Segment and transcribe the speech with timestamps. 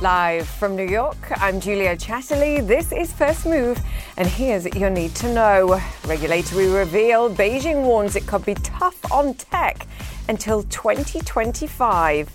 [0.00, 2.64] Live from New York, I'm Julia Chatterley.
[2.64, 3.80] This is First Move,
[4.16, 5.80] and here's your need to know.
[6.06, 9.88] Regulatory reveal Beijing warns it could be tough on tech
[10.28, 12.30] until 2025.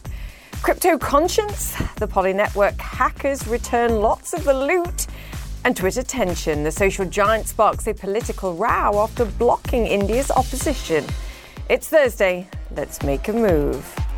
[0.61, 5.07] Crypto conscience, the Poly Network hackers return lots of the loot.
[5.63, 11.05] And Twitter tension, the social giant sparks a political row after blocking India's opposition.
[11.69, 14.12] It's Thursday, let's make a move.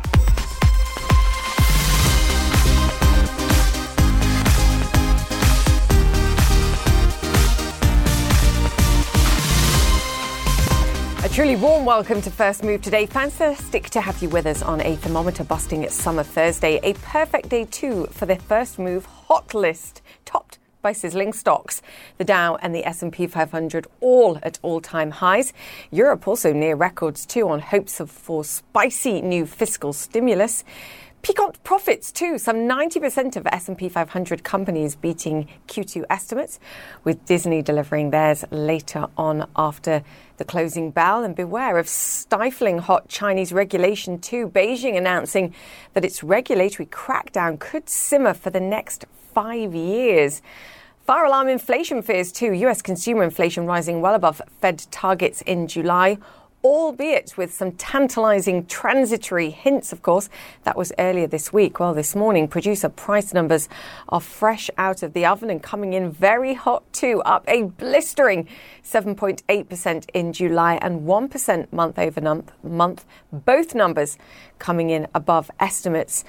[11.36, 13.04] Truly warm welcome to First Move today.
[13.04, 16.80] Fantastic uh, to have you with us on a thermometer busting summer Thursday.
[16.82, 21.82] A perfect day too for the First Move hot list, topped by sizzling stocks.
[22.16, 25.52] The Dow and the S&P 500 all at all-time highs.
[25.90, 30.64] Europe also near records too on hopes of for spicy new fiscal stimulus.
[31.22, 32.38] Piquant profits too.
[32.38, 36.60] Some 90% of S&P 500 companies beating Q2 estimates,
[37.02, 40.04] with Disney delivering theirs later on after
[40.36, 41.24] the closing bell.
[41.24, 44.48] And beware of stifling hot Chinese regulation too.
[44.48, 45.54] Beijing announcing
[45.94, 50.42] that its regulatory crackdown could simmer for the next five years.
[51.06, 52.52] Fire alarm inflation fears too.
[52.52, 56.18] US consumer inflation rising well above Fed targets in July
[56.66, 60.28] albeit with some tantalizing transitory hints, of course.
[60.64, 61.78] That was earlier this week.
[61.78, 63.68] Well, this morning, producer price numbers
[64.08, 68.48] are fresh out of the oven and coming in very hot too, up a blistering
[68.82, 73.04] 7.8% in July and 1% month over month.
[73.32, 74.18] Both numbers
[74.58, 76.24] coming in above estimates.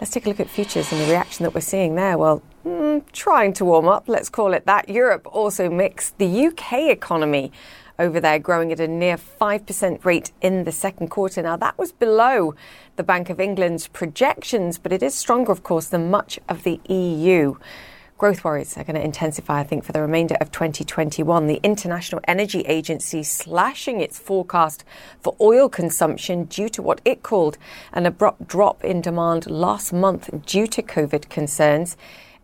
[0.00, 2.16] Let's take a look at futures and the reaction that we're seeing there.
[2.16, 4.88] Well, mm, trying to warm up, let's call it that.
[4.88, 6.16] Europe also mixed.
[6.18, 7.50] The UK economy
[8.00, 11.42] over there, growing at a near 5% rate in the second quarter.
[11.42, 12.54] Now, that was below
[12.96, 16.80] the Bank of England's projections, but it is stronger, of course, than much of the
[16.88, 17.56] EU.
[18.16, 21.46] Growth worries are going to intensify, I think, for the remainder of 2021.
[21.46, 24.84] The International Energy Agency slashing its forecast
[25.20, 27.56] for oil consumption due to what it called
[27.92, 31.96] an abrupt drop in demand last month due to COVID concerns.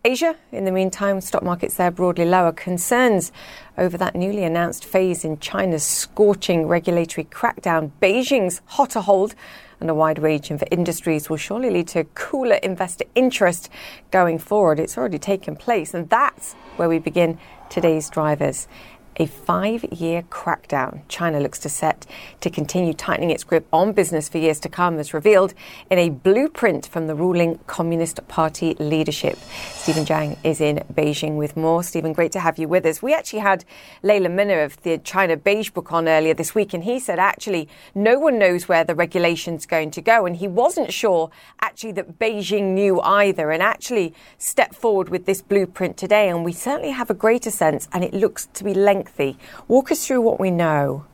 [0.07, 2.53] Asia, in the meantime, stock markets there broadly lower.
[2.53, 3.33] Concerns
[3.77, 7.91] over that newly announced phase in China's scorching regulatory crackdown.
[8.01, 9.35] Beijing's hotter hold
[9.81, 13.69] and a wide range of industries will surely lead to cooler investor interest
[14.09, 14.79] going forward.
[14.79, 17.37] It's already taken place, and that's where we begin
[17.69, 18.69] today's drivers
[19.17, 22.05] a five year crackdown China looks to set
[22.39, 25.53] to continue tightening its grip on business for years to come, as revealed
[25.89, 29.37] in a blueprint from the ruling Communist Party leadership.
[29.73, 31.83] Stephen Zhang is in Beijing with more.
[31.83, 33.01] Stephen, great to have you with us.
[33.01, 33.65] We actually had
[34.03, 37.67] Leland Miller of the China Beige Book on earlier this week, and he said actually
[37.95, 42.19] no one knows where the regulation's going to go, and he wasn't sure actually that
[42.19, 47.09] Beijing knew either, and actually stepped forward with this blueprint today, and we certainly have
[47.09, 49.37] a greater sense, and it looks to be lengthy lengthy.
[49.67, 51.05] Walk us through what we know.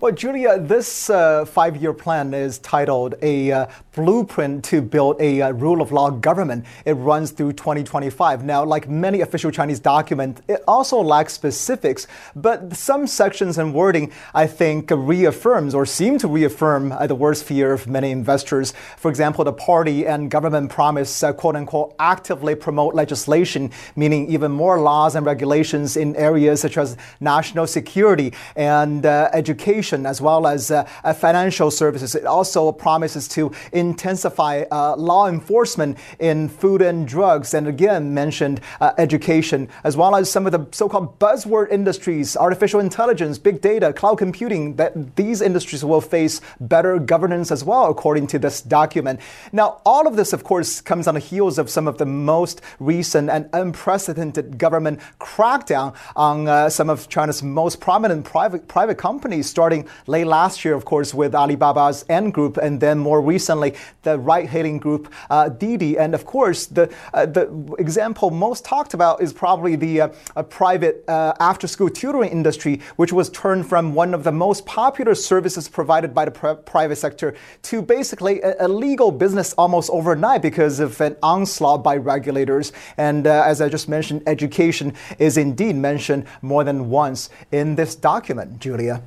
[0.00, 5.42] Well, Julia, this uh, five year plan is titled A uh, Blueprint to Build a
[5.42, 6.64] uh, Rule of Law Government.
[6.86, 8.42] It runs through 2025.
[8.42, 14.10] Now, like many official Chinese documents, it also lacks specifics, but some sections and wording,
[14.32, 18.72] I think, reaffirms or seem to reaffirm uh, the worst fear of many investors.
[18.96, 24.52] For example, the party and government promise, uh, quote unquote, actively promote legislation, meaning even
[24.52, 30.46] more laws and regulations in areas such as national security and uh, education as well
[30.46, 32.14] as uh, financial services.
[32.14, 38.60] It also promises to intensify uh, law enforcement in food and drugs, and again mentioned
[38.80, 43.92] uh, education, as well as some of the so-called buzzword industries, artificial intelligence, big data,
[43.92, 44.76] cloud computing.
[44.76, 49.20] That these industries will face better governance as well, according to this document.
[49.52, 52.60] Now, all of this, of course, comes on the heels of some of the most
[52.78, 59.48] recent and unprecedented government crackdown on uh, some of China's most prominent private private companies,
[59.48, 63.71] starting late last year, of course, with Alibaba's Ant Group, and then more recently,
[64.02, 65.98] the ride hailing group uh, Didi.
[65.98, 71.04] And of course, the, uh, the example most talked about is probably the uh, private
[71.08, 75.68] uh, after school tutoring industry, which was turned from one of the most popular services
[75.68, 80.80] provided by the pr- private sector to basically a, a, legal business almost overnight because
[80.80, 82.72] of an onslaught by regulators.
[82.96, 87.94] And uh, as I just mentioned, education is indeed mentioned more than once in this
[87.94, 89.02] document, Julia.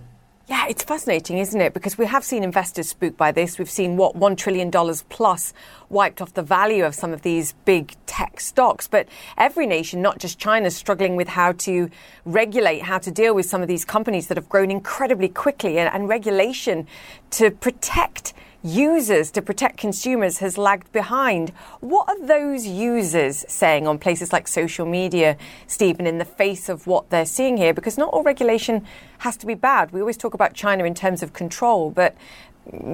[0.48, 1.74] Yeah, it's fascinating, isn't it?
[1.74, 3.58] Because we have seen investors spooked by this.
[3.58, 4.70] We've seen what $1 trillion
[5.10, 5.54] plus
[5.90, 8.88] wiped off the value of some of these big tech stocks.
[8.88, 9.08] But
[9.40, 11.90] every nation, not just China, is struggling with how to
[12.26, 15.92] regulate, how to deal with some of these companies that have grown incredibly quickly and,
[15.92, 16.86] and regulation
[17.32, 21.52] to protect users to protect consumers has lagged behind.
[21.82, 26.88] What are those users saying on places like social media, Stephen, in the face of
[26.88, 27.74] what they're seeing here?
[27.74, 28.86] Because not all regulation
[29.20, 29.92] has to be bad.
[29.92, 32.16] We always talk about China in terms of control, but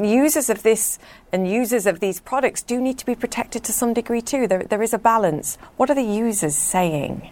[0.04, 1.00] users of this
[1.32, 4.48] and users of these products do need to be protected to some degree too.
[4.48, 5.58] There, there is a balance.
[5.78, 7.32] What are the users saying?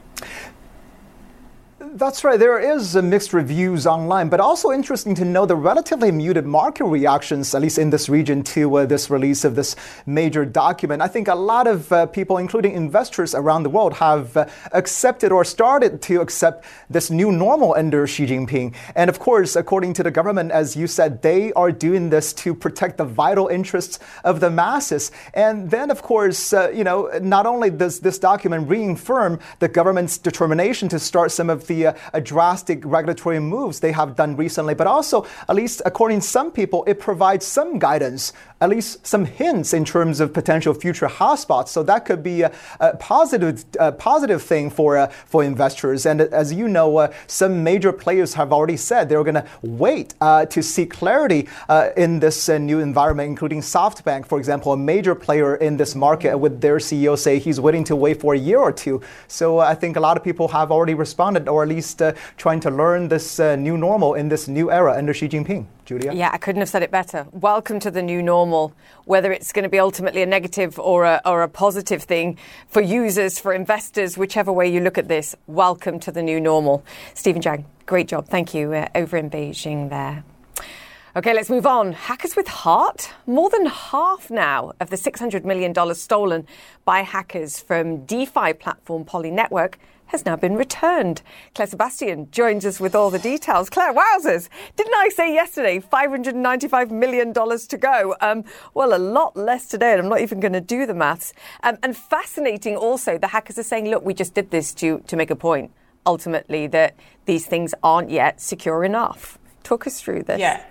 [1.93, 2.39] That's right.
[2.39, 7.55] There is mixed reviews online, but also interesting to know the relatively muted market reactions,
[7.55, 9.75] at least in this region, to uh, this release of this
[10.05, 11.01] major document.
[11.01, 15.31] I think a lot of uh, people, including investors around the world, have uh, accepted
[15.31, 18.75] or started to accept this new normal under Xi Jinping.
[18.95, 22.53] And of course, according to the government, as you said, they are doing this to
[22.53, 25.11] protect the vital interests of the masses.
[25.33, 30.19] And then, of course, uh, you know, not only does this document reaffirm the government's
[30.19, 31.78] determination to start some of the
[32.23, 36.83] drastic regulatory moves they have done recently, but also, at least according to some people,
[36.87, 41.69] it provides some guidance, at least some hints in terms of potential future hotspots.
[41.69, 46.05] So that could be a, a positive, a positive thing for uh, for investors.
[46.05, 50.13] And as you know, uh, some major players have already said they're going to wait
[50.21, 54.77] uh, to see clarity uh, in this uh, new environment, including SoftBank, for example, a
[54.77, 58.37] major player in this market, with their CEO say he's willing to wait for a
[58.37, 59.01] year or two.
[59.27, 62.69] So I think a lot of people have already responded, or least uh, trying to
[62.69, 65.65] learn this uh, new normal in this new era under Xi Jinping.
[65.85, 66.13] Julia?
[66.13, 67.25] Yeah, I couldn't have said it better.
[67.31, 68.73] Welcome to the new normal.
[69.05, 72.37] Whether it's going to be ultimately a negative or a, or a positive thing
[72.67, 76.83] for users, for investors, whichever way you look at this, welcome to the new normal.
[77.15, 78.27] Stephen Zhang, great job.
[78.27, 80.23] Thank you uh, over in Beijing there.
[81.15, 81.93] Okay, let's move on.
[81.93, 83.09] Hackers with heart.
[83.25, 86.45] More than half now of the $600 million stolen
[86.85, 91.21] by hackers from DeFi platform Poly Network has now been returned.
[91.55, 93.69] Claire Sebastian joins us with all the details.
[93.69, 94.49] Claire, wowzers!
[94.75, 98.15] Didn't I say yesterday $595 million to go?
[98.21, 101.33] Um, well, a lot less today, and I'm not even going to do the maths.
[101.63, 105.15] Um, and fascinating also, the hackers are saying, look, we just did this to, to
[105.15, 105.71] make a point,
[106.05, 106.95] ultimately, that
[107.25, 109.37] these things aren't yet secure enough.
[109.63, 110.39] Talk us through this.
[110.39, 110.63] Yeah.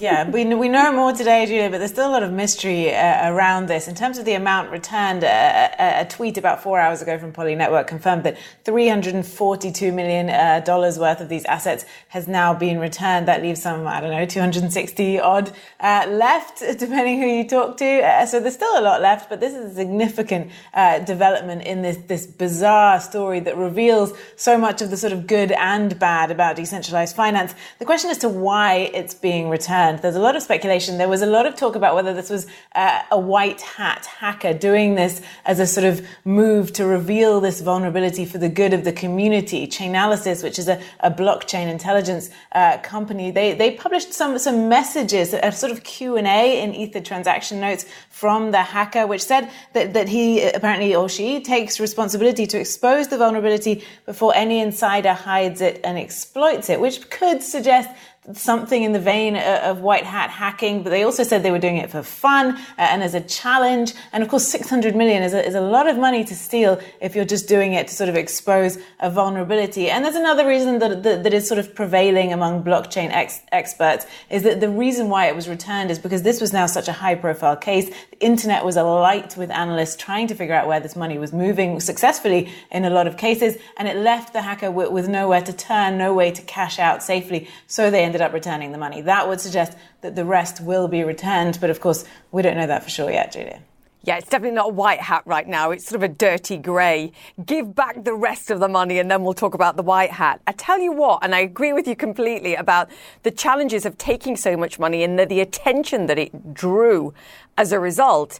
[0.00, 3.30] Yeah, we, we know more today, Julia, but there's still a lot of mystery uh,
[3.30, 3.86] around this.
[3.86, 7.32] In terms of the amount returned, uh, a, a, tweet about four hours ago from
[7.32, 10.62] Poly Network confirmed that $342 million uh,
[10.98, 13.28] worth of these assets has now been returned.
[13.28, 18.00] That leaves some, I don't know, 260 odd uh, left, depending who you talk to.
[18.02, 21.82] Uh, so there's still a lot left, but this is a significant uh, development in
[21.82, 26.30] this, this bizarre story that reveals so much of the sort of good and bad
[26.32, 27.54] about decentralized finance.
[27.78, 30.98] The question as to why it's being returned there's a lot of speculation.
[30.98, 34.52] There was a lot of talk about whether this was uh, a white hat hacker
[34.52, 38.84] doing this as a sort of move to reveal this vulnerability for the good of
[38.84, 39.66] the community.
[39.66, 45.34] Chainalysis, which is a, a blockchain intelligence uh, company, they they published some some messages,
[45.34, 49.50] a sort of Q and A in Ether transaction notes from the hacker, which said
[49.72, 55.12] that that he apparently or she takes responsibility to expose the vulnerability before any insider
[55.12, 57.88] hides it and exploits it, which could suggest
[58.32, 61.76] something in the vein of white hat hacking, but they also said they were doing
[61.76, 63.92] it for fun uh, and as a challenge.
[64.12, 67.14] And of course, 600 million is a, is a lot of money to steal if
[67.14, 69.90] you're just doing it to sort of expose a vulnerability.
[69.90, 74.06] And there's another reason that, that, that is sort of prevailing among blockchain ex- experts
[74.30, 76.92] is that the reason why it was returned is because this was now such a
[76.92, 77.90] high profile case.
[77.90, 81.78] The internet was alight with analysts trying to figure out where this money was moving
[81.78, 83.58] successfully in a lot of cases.
[83.76, 87.02] And it left the hacker with, with nowhere to turn, no way to cash out
[87.02, 87.48] safely.
[87.66, 89.00] So they ended up returning the money.
[89.00, 92.68] That would suggest that the rest will be returned, but of course, we don't know
[92.68, 93.60] that for sure yet, Julia.
[94.04, 95.72] Yeah, it's definitely not a white hat right now.
[95.72, 97.10] It's sort of a dirty grey.
[97.44, 100.40] Give back the rest of the money and then we'll talk about the white hat.
[100.46, 102.88] I tell you what, and I agree with you completely about
[103.24, 107.14] the challenges of taking so much money and the, the attention that it drew
[107.58, 108.38] as a result.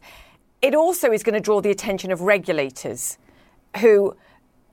[0.63, 3.19] It also is going to draw the attention of regulators
[3.81, 4.17] who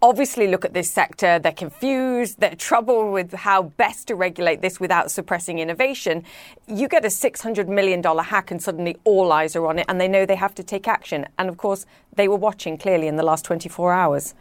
[0.02, 1.40] obviously look at this sector.
[1.40, 2.40] They're confused.
[2.40, 6.24] They're troubled with how best to regulate this without suppressing innovation.
[6.68, 10.08] You get a $600 million hack and suddenly all eyes are on it and they
[10.08, 11.28] know they have to take action.
[11.38, 14.34] And of course, they were watching clearly in the last 24 hours.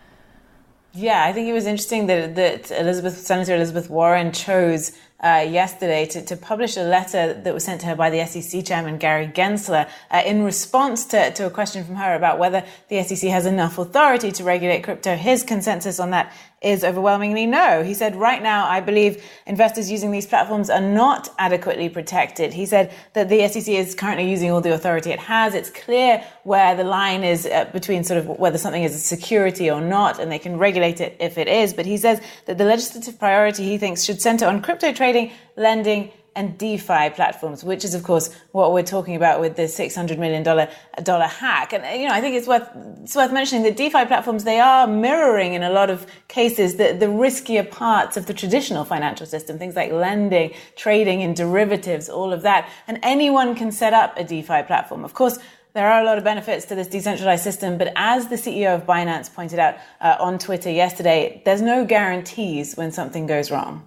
[0.92, 6.06] Yeah, I think it was interesting that, that Elizabeth, Senator Elizabeth Warren chose uh, yesterday
[6.06, 9.26] to, to publish a letter that was sent to her by the SEC chairman, Gary
[9.26, 13.46] Gensler, uh, in response to, to a question from her about whether the SEC has
[13.46, 15.16] enough authority to regulate crypto.
[15.16, 17.82] His consensus on that is overwhelmingly no.
[17.82, 22.52] He said, right now, I believe investors using these platforms are not adequately protected.
[22.52, 25.54] He said that the SEC is currently using all the authority it has.
[25.54, 29.70] It's clear where the line is uh, between sort of whether something is a security
[29.70, 31.72] or not, and they can regulate it if it is.
[31.72, 36.12] But he says that the legislative priority he thinks should center on crypto trading, lending,
[36.36, 40.44] and DeFi platforms, which is, of course, what we're talking about with the $600 million
[40.44, 41.72] hack.
[41.72, 42.68] And, you know, I think it's worth,
[43.02, 46.92] it's worth mentioning that DeFi platforms, they are mirroring in a lot of cases the,
[46.92, 52.32] the riskier parts of the traditional financial system, things like lending, trading in derivatives, all
[52.32, 52.68] of that.
[52.86, 55.04] And anyone can set up a DeFi platform.
[55.04, 55.38] Of course,
[55.72, 58.86] there are a lot of benefits to this decentralized system, but as the CEO of
[58.86, 63.86] Binance pointed out uh, on Twitter yesterday, there's no guarantees when something goes wrong.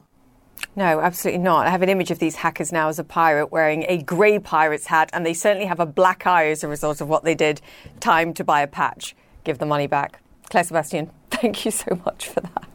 [0.75, 1.67] No, absolutely not.
[1.67, 4.87] I have an image of these hackers now as a pirate wearing a grey pirate's
[4.87, 7.61] hat, and they certainly have a black eye as a result of what they did.
[7.99, 9.15] Time to buy a patch.
[9.43, 10.19] Give the money back.
[10.49, 12.67] Claire Sebastian, thank you so much for that.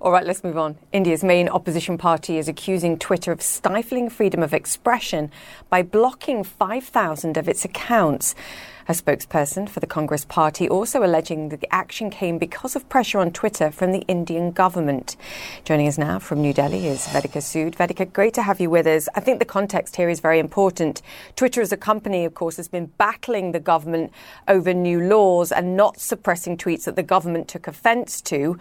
[0.00, 0.76] All right, let's move on.
[0.92, 5.30] India's main opposition party is accusing Twitter of stifling freedom of expression
[5.70, 8.36] by blocking 5,000 of its accounts.
[8.90, 13.18] A spokesperson for the Congress party also alleging that the action came because of pressure
[13.18, 15.14] on Twitter from the Indian government.
[15.62, 17.74] Joining us now from New Delhi is Vedika Sood.
[17.74, 19.06] Vedika, great to have you with us.
[19.14, 21.02] I think the context here is very important.
[21.36, 24.10] Twitter as a company, of course, has been battling the government
[24.48, 28.58] over new laws and not suppressing tweets that the government took offence to.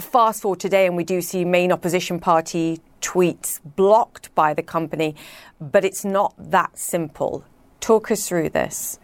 [0.00, 5.14] Fast forward today, and we do see main opposition party tweets blocked by the company,
[5.60, 7.44] but it's not that simple.
[7.78, 8.98] Talk us through this.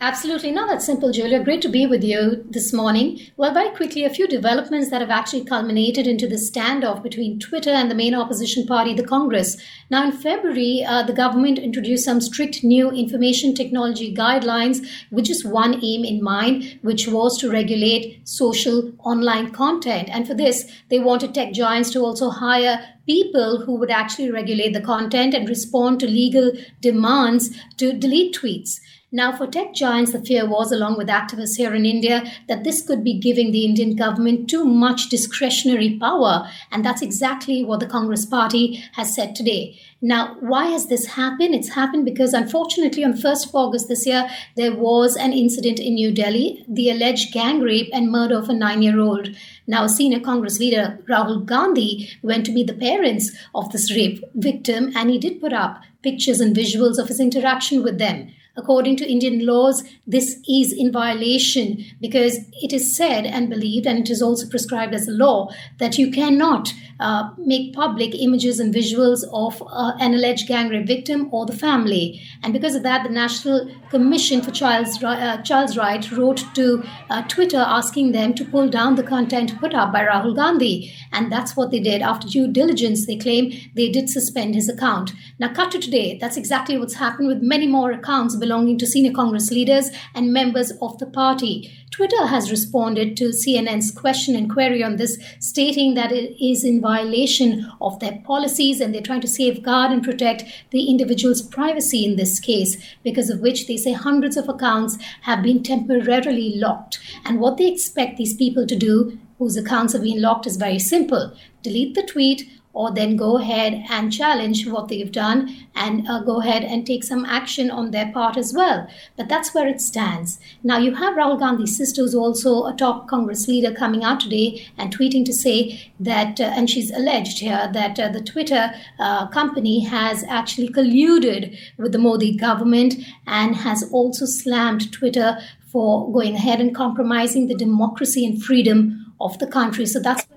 [0.00, 1.42] Absolutely not that simple, Julia.
[1.42, 3.18] Great to be with you this morning.
[3.36, 7.70] Well, very quickly, a few developments that have actually culminated into the standoff between Twitter
[7.70, 9.56] and the main opposition party, the Congress.
[9.90, 15.44] Now, in February, uh, the government introduced some strict new information technology guidelines with just
[15.44, 20.08] one aim in mind, which was to regulate social online content.
[20.12, 24.74] And for this, they wanted tech giants to also hire people who would actually regulate
[24.74, 28.78] the content and respond to legal demands to delete tweets.
[29.10, 32.82] Now, for tech giants, the fear was, along with activists here in India, that this
[32.82, 36.46] could be giving the Indian government too much discretionary power.
[36.70, 39.80] And that's exactly what the Congress party has said today.
[40.02, 41.54] Now, why has this happened?
[41.54, 45.94] It's happened because, unfortunately, on 1st of August this year, there was an incident in
[45.94, 49.30] New Delhi, the alleged gang rape and murder of a nine year old.
[49.66, 54.92] Now, senior Congress leader Rahul Gandhi went to meet the parents of this rape victim,
[54.94, 59.10] and he did put up pictures and visuals of his interaction with them according to
[59.10, 64.20] Indian laws, this is in violation because it is said and believed, and it is
[64.20, 65.48] also prescribed as a law,
[65.78, 70.86] that you cannot uh, make public images and visuals of uh, an alleged gang rape
[70.86, 72.20] victim or the family.
[72.42, 77.22] And because of that, the National Commission for Child's, uh, Child's Rights wrote to uh,
[77.28, 80.92] Twitter asking them to pull down the content put up by Rahul Gandhi.
[81.12, 82.02] And that's what they did.
[82.02, 85.12] After due diligence, they claim they did suspend his account.
[85.38, 89.12] Now, cut to today, that's exactly what's happened with many more accounts belonging to senior
[89.12, 91.70] Congress leaders and members of the party.
[91.90, 96.80] Twitter has responded to CNN's question and query on this, stating that it is in
[96.80, 102.16] violation of their policies and they're trying to safeguard and protect the individual's privacy in
[102.16, 106.98] this case, because of which they say hundreds of accounts have been temporarily locked.
[107.26, 110.78] And what they expect these people to do, whose accounts have been locked, is very
[110.78, 116.20] simple delete the tweet or then go ahead and challenge what they've done and uh,
[116.22, 118.86] go ahead and take some action on their part as well.
[119.16, 120.38] But that's where it stands.
[120.62, 124.64] Now, you have Rahul Gandhi's sister, who's also a top Congress leader, coming out today
[124.78, 128.70] and tweeting to say that, uh, and she's alleged here that uh, the Twitter
[129.00, 132.94] uh, company has actually colluded with the Modi government
[133.26, 135.36] and has also slammed Twitter
[135.72, 139.84] for going ahead and compromising the democracy and freedom of the country.
[139.84, 140.28] So that's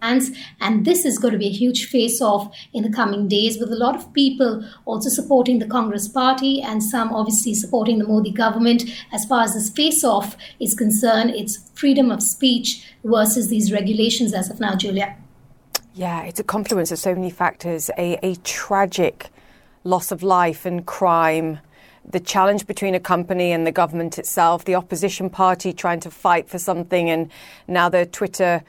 [0.00, 3.72] And this is going to be a huge face off in the coming days with
[3.72, 8.30] a lot of people also supporting the Congress party and some obviously supporting the Modi
[8.30, 8.84] government.
[9.12, 14.34] As far as this face off is concerned, it's freedom of speech versus these regulations
[14.34, 15.16] as of now, Julia.
[15.94, 19.30] Yeah, it's a confluence of so many factors, a, a tragic
[19.84, 21.58] loss of life and crime
[22.10, 26.48] the challenge between a company and the government itself, the opposition party trying to fight
[26.48, 27.30] for something, and
[27.66, 28.62] now the Twitter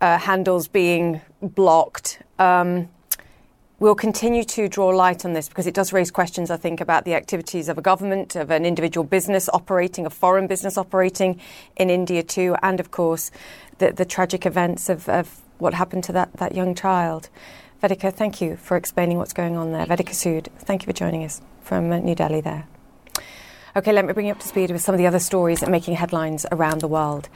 [0.00, 2.20] uh, handles being blocked.
[2.38, 2.88] Um,
[3.78, 7.04] we'll continue to draw light on this because it does raise questions, I think, about
[7.04, 11.40] the activities of a government, of an individual business operating, a foreign business operating
[11.76, 13.30] in India too, and of course,
[13.78, 17.30] the, the tragic events of, of, what happened to that, that young child.
[17.82, 19.86] Vedika, thank you for explaining what's going on there.
[19.86, 22.66] Vedika Sood, thank you for joining us from New Delhi there.
[23.74, 25.94] Okay, let me bring you up to speed with some of the other stories making
[25.94, 27.28] headlines around the world.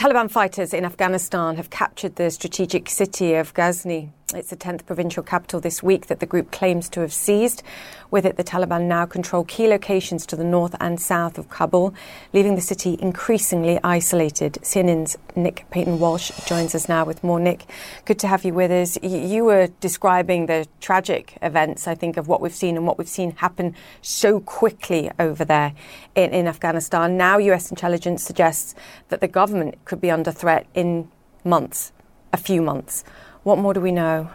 [0.00, 4.14] Taliban fighters in Afghanistan have captured the strategic city of Ghazni.
[4.34, 7.62] It's the 10th provincial capital this week that the group claims to have seized.
[8.10, 11.94] With it, the Taliban now control key locations to the north and south of Kabul,
[12.32, 14.54] leaving the city increasingly isolated.
[14.62, 17.40] CNN's Nick Paton Walsh joins us now with more.
[17.40, 17.64] Nick,
[18.04, 18.98] good to have you with us.
[19.02, 23.08] You were describing the tragic events, I think, of what we've seen and what we've
[23.08, 25.74] seen happen so quickly over there
[26.14, 27.16] in, in Afghanistan.
[27.16, 28.74] Now, US intelligence suggests
[29.08, 31.10] that the government could be under threat in
[31.44, 31.92] months,
[32.32, 33.04] a few months.
[33.42, 34.30] What more do we know?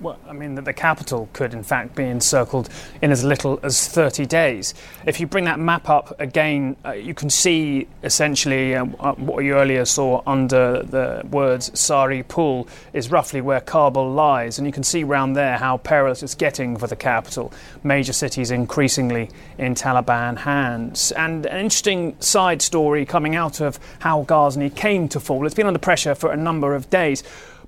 [0.00, 2.68] Well, I mean, that the capital could in fact be encircled
[3.00, 4.74] in as little as 30 days.
[5.06, 9.44] If you bring that map up again, uh, you can see essentially uh, uh, what
[9.44, 14.58] you earlier saw under the words Sari Pool is roughly where Kabul lies.
[14.58, 17.52] And you can see around there how perilous it's getting for the capital.
[17.82, 21.12] Major cities increasingly in Taliban hands.
[21.12, 25.46] And an interesting side story coming out of how Ghazni came to fall.
[25.46, 27.22] It's been under pressure for a number of days.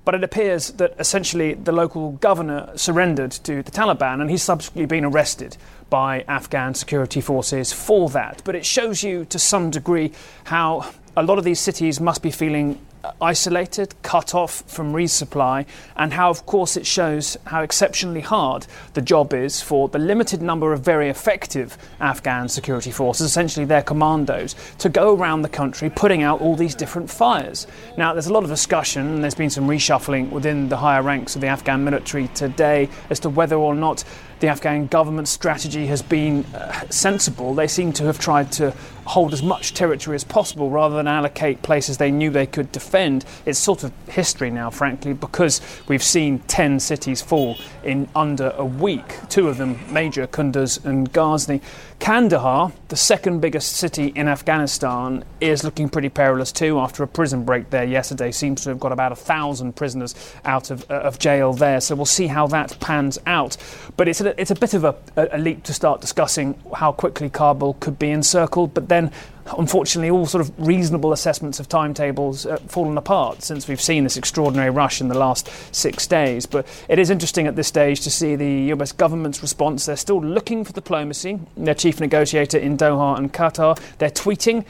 [0.07, 4.85] But it appears that essentially the local governor surrendered to the Taliban and he's subsequently
[4.85, 5.57] been arrested
[5.89, 8.41] by Afghan security forces for that.
[8.45, 10.13] But it shows you to some degree
[10.45, 12.79] how a lot of these cities must be feeling
[13.21, 19.01] isolated, cut off from resupply, and how, of course, it shows how exceptionally hard the
[19.01, 24.55] job is for the limited number of very effective Afghan security forces, essentially their commandos,
[24.79, 27.67] to go around the country putting out all these different fires.
[27.97, 31.35] Now, there's a lot of discussion, and there's been some reshuffling within the higher ranks
[31.35, 34.03] of the Afghan military today as to whether or not
[34.39, 37.55] the Afghan government strategy has been uh, sensible.
[37.55, 38.73] They seem to have tried to
[39.07, 43.25] hold as much territory as possible rather than allocate places they knew they could defend.
[43.45, 48.65] It's sort of history now, frankly, because we've seen 10 cities fall in under a
[48.65, 51.61] week, two of them major, Kunduz and Ghazni.
[51.99, 57.43] Kandahar, the second biggest city in Afghanistan, is looking pretty perilous too after a prison
[57.43, 58.31] break there yesterday.
[58.31, 60.13] Seems to have got about a thousand prisoners
[60.45, 61.81] out of, uh, of jail there.
[61.81, 63.57] So we'll see how that pans out.
[63.97, 67.29] But it's a, it's a bit of a, a leap to start discussing how quickly
[67.29, 68.73] Kabul could be encircled.
[68.73, 69.11] But then
[69.57, 74.17] unfortunately, all sort of reasonable assessments of timetables uh, fallen apart since we've seen this
[74.17, 76.45] extraordinary rush in the last six days.
[76.45, 79.85] But it is interesting at this stage to see the US government's response.
[79.85, 81.39] They're still looking for diplomacy.
[81.55, 84.65] Their chief negotiator in Doha and Qatar, they're tweeting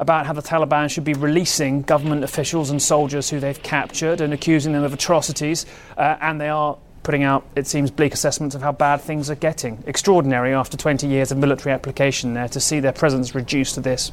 [0.00, 4.32] about how the Taliban should be releasing government officials and soldiers who they've captured and
[4.32, 5.66] accusing them of atrocities.
[5.96, 9.34] Uh, and they are putting out, it seems, bleak assessments of how bad things are
[9.34, 9.82] getting.
[9.86, 14.12] Extraordinary after 20 years of military application there to see their presence reduced to this.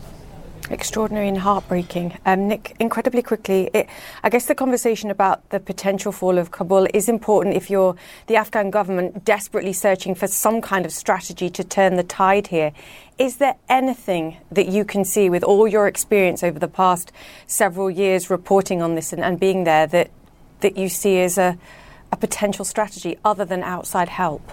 [0.70, 2.18] Extraordinary and heartbreaking.
[2.26, 3.88] Um, Nick, incredibly quickly, it,
[4.22, 7.96] I guess the conversation about the potential fall of Kabul is important if you're
[8.28, 12.72] the Afghan government desperately searching for some kind of strategy to turn the tide here.
[13.18, 17.12] Is there anything that you can see with all your experience over the past
[17.48, 20.12] several years reporting on this and, and being there that,
[20.60, 21.58] that you see as a,
[22.12, 24.52] a potential strategy other than outside help?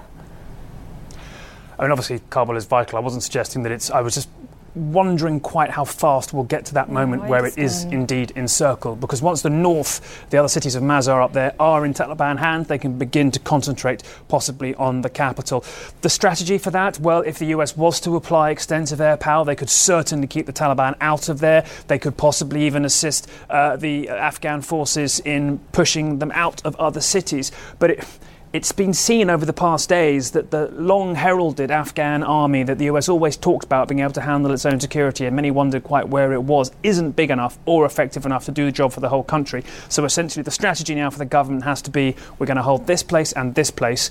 [1.79, 2.99] I mean, obviously, Kabul is vital.
[2.99, 3.91] I wasn't suggesting that it's.
[3.91, 4.29] I was just
[4.77, 9.01] wondering quite how fast we'll get to that moment no, where it is indeed encircled.
[9.01, 12.69] Because once the north, the other cities of Mazar up there, are in Taliban hands,
[12.69, 15.65] they can begin to concentrate possibly on the capital.
[16.03, 19.57] The strategy for that, well, if the US was to apply extensive air power, they
[19.57, 21.65] could certainly keep the Taliban out of there.
[21.89, 27.01] They could possibly even assist uh, the Afghan forces in pushing them out of other
[27.01, 27.51] cities.
[27.79, 28.19] But it
[28.57, 32.87] it's been seen over the past days that the long heralded Afghan army that the
[32.87, 36.09] US always talked about being able to handle its own security, and many wondered quite
[36.09, 39.11] where it was, isn't big enough or effective enough to do the job for the
[39.11, 39.63] whole country.
[39.91, 42.87] So essentially, the strategy now for the government has to be we're going to hold
[42.87, 44.11] this place and this place.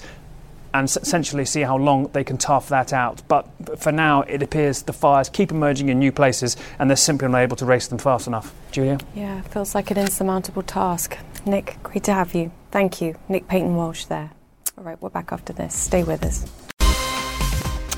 [0.75, 3.23] And essentially, see how long they can tough that out.
[3.27, 3.47] But
[3.79, 7.55] for now, it appears the fires keep emerging in new places, and they're simply unable
[7.55, 8.53] to race them fast enough.
[8.71, 8.99] Julia?
[9.15, 11.17] Yeah, feels like an insurmountable task.
[11.45, 12.51] Nick, great to have you.
[12.69, 13.15] Thank you.
[13.27, 14.34] Nick Paton Walsh there.
[14.77, 15.73] All right, we're back after this.
[15.73, 16.45] Stay with us.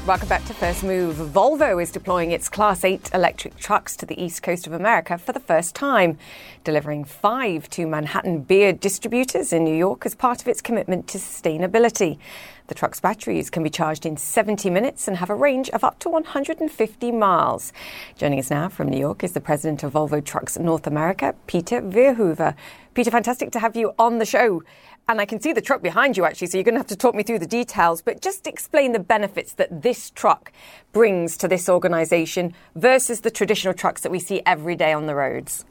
[0.06, 1.16] Welcome back to First Move.
[1.16, 5.34] Volvo is deploying its Class 8 electric trucks to the east coast of America for
[5.34, 6.20] the first time,
[6.64, 11.18] delivering five to Manhattan beer distributors in New York as part of its commitment to
[11.18, 12.20] sustainability.
[12.68, 16.00] The truck's batteries can be charged in 70 minutes and have a range of up
[16.00, 17.74] to 150 miles.
[18.18, 21.82] Joining us now from New York is the president of Volvo Trucks North America, Peter
[21.82, 22.56] Voorhoeve.
[22.94, 24.64] Peter, fantastic to have you on the show.
[25.10, 26.96] And I can see the truck behind you actually, so you're going to have to
[26.98, 28.02] talk me through the details.
[28.02, 30.52] But just explain the benefits that this truck
[30.92, 35.16] brings to this organisation versus the traditional trucks that we see every day on the
[35.16, 35.64] roads.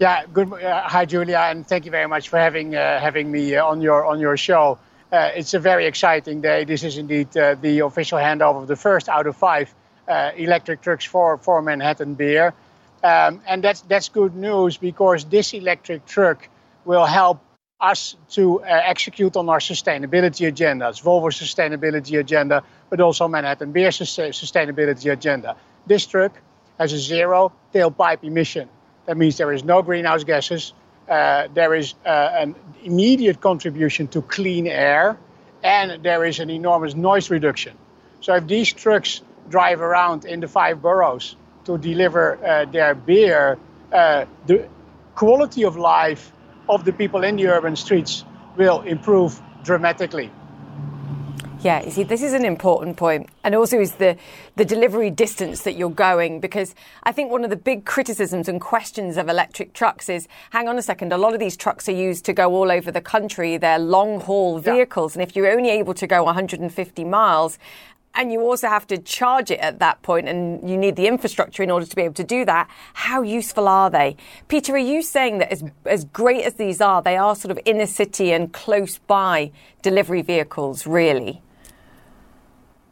[0.00, 0.52] Yeah, good.
[0.52, 3.80] Uh, hi, Julia, and thank you very much for having uh, having me uh, on
[3.80, 4.78] your on your show.
[5.12, 6.64] Uh, it's a very exciting day.
[6.64, 9.72] This is indeed uh, the official handover of the first out of five
[10.08, 12.52] uh, electric trucks for for Manhattan Beer,
[13.04, 16.48] um, and that's that's good news because this electric truck
[16.84, 17.40] will help
[17.80, 23.90] us to uh, execute on our sustainability agendas, Volvo sustainability agenda, but also Manhattan Beer
[23.90, 25.56] sustainability agenda.
[25.86, 26.32] This truck
[26.78, 28.68] has a zero tailpipe emission.
[29.04, 30.72] That means there is no greenhouse gases.
[31.08, 35.18] Uh, there is uh, an immediate contribution to clean air,
[35.62, 37.76] and there is an enormous noise reduction.
[38.20, 41.36] So if these trucks drive around in the five boroughs
[41.66, 43.58] to deliver their beer,
[43.90, 44.68] the
[45.14, 46.32] quality of life
[46.68, 48.24] of the people in the urban streets
[48.56, 50.30] will improve dramatically.
[51.60, 54.16] Yeah, you see, this is an important point, and also is the
[54.56, 56.38] the delivery distance that you're going.
[56.38, 60.68] Because I think one of the big criticisms and questions of electric trucks is, hang
[60.68, 63.00] on a second, a lot of these trucks are used to go all over the
[63.00, 63.56] country.
[63.56, 65.22] They're long haul vehicles, yeah.
[65.22, 67.58] and if you're only able to go 150 miles,
[68.16, 71.62] and you also have to charge it at that point and you need the infrastructure
[71.62, 72.68] in order to be able to do that.
[72.94, 74.16] How useful are they?
[74.48, 77.60] Peter, are you saying that as, as great as these are, they are sort of
[77.64, 79.52] inner city and close by
[79.82, 81.42] delivery vehicles, really?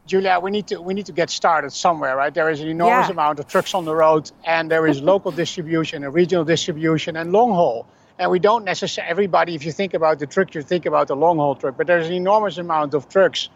[0.06, 2.32] Julia, we need to we need to get started somewhere, right?
[2.32, 3.12] There is an enormous yeah.
[3.12, 7.32] amount of trucks on the road, and there is local distribution and regional distribution and
[7.32, 7.86] long haul.
[8.18, 9.54] And we don't necessarily everybody.
[9.54, 12.06] If you think about the truck, you think about the long haul truck, but there's
[12.06, 13.48] an enormous amount of trucks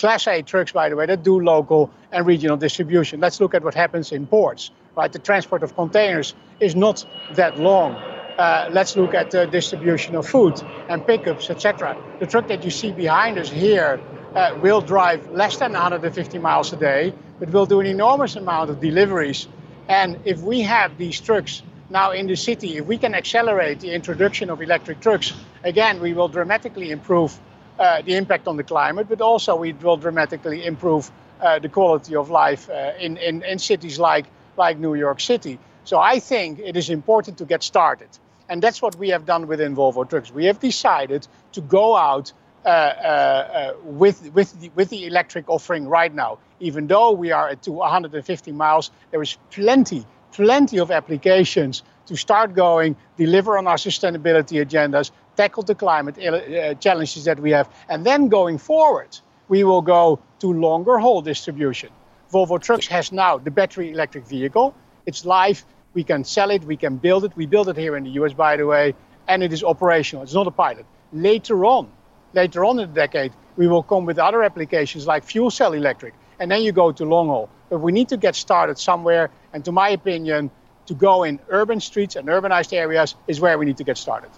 [0.00, 3.20] Class 8 trucks, by the way, that do local and regional distribution.
[3.20, 4.70] Let's look at what happens in ports.
[4.96, 7.96] Right, the transport of containers is not that long.
[8.38, 11.98] Uh, let's look at the distribution of food and pickups, etc.
[12.18, 14.00] The truck that you see behind us here
[14.34, 18.70] uh, will drive less than 150 miles a day, but will do an enormous amount
[18.70, 19.48] of deliveries.
[19.86, 23.92] And if we have these trucks now in the city, if we can accelerate the
[23.92, 27.38] introduction of electric trucks, again, we will dramatically improve
[27.80, 32.30] the impact on the climate, but also we will dramatically improve uh, the quality of
[32.30, 35.58] life uh, in, in, in cities like, like New York City.
[35.84, 38.08] So I think it is important to get started.
[38.48, 40.30] And that's what we have done within Volvo Trucks.
[40.30, 42.32] We have decided to go out
[42.64, 46.38] uh, uh, uh, with, with, the, with the electric offering right now.
[46.58, 52.54] Even though we are at 150 miles, there is plenty, plenty of applications to start
[52.54, 55.10] going, deliver on our sustainability agendas,
[55.40, 57.66] tackle the climate uh, challenges that we have.
[57.88, 59.12] And then going forward,
[59.48, 61.90] we will go to longer haul distribution.
[62.32, 64.74] Volvo Trucks has now the battery electric vehicle.
[65.06, 65.64] It's live.
[65.94, 66.62] We can sell it.
[66.64, 67.32] We can build it.
[67.36, 68.94] We build it here in the US, by the way,
[69.28, 70.22] and it is operational.
[70.24, 70.86] It's not a pilot.
[71.12, 71.88] Later on,
[72.34, 76.14] later on in the decade, we will come with other applications like fuel cell electric,
[76.38, 77.48] and then you go to long haul.
[77.70, 80.50] But we need to get started somewhere, and to my opinion,
[80.86, 84.30] to go in urban streets and urbanized areas is where we need to get started.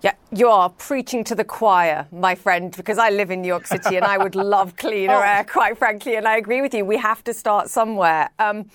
[0.00, 3.66] Yeah, you are preaching to the choir, my friend, because I live in New York
[3.66, 5.22] City and I would love cleaner oh.
[5.22, 6.14] air, quite frankly.
[6.14, 6.84] And I agree with you.
[6.84, 8.30] We have to start somewhere.
[8.38, 8.70] Um,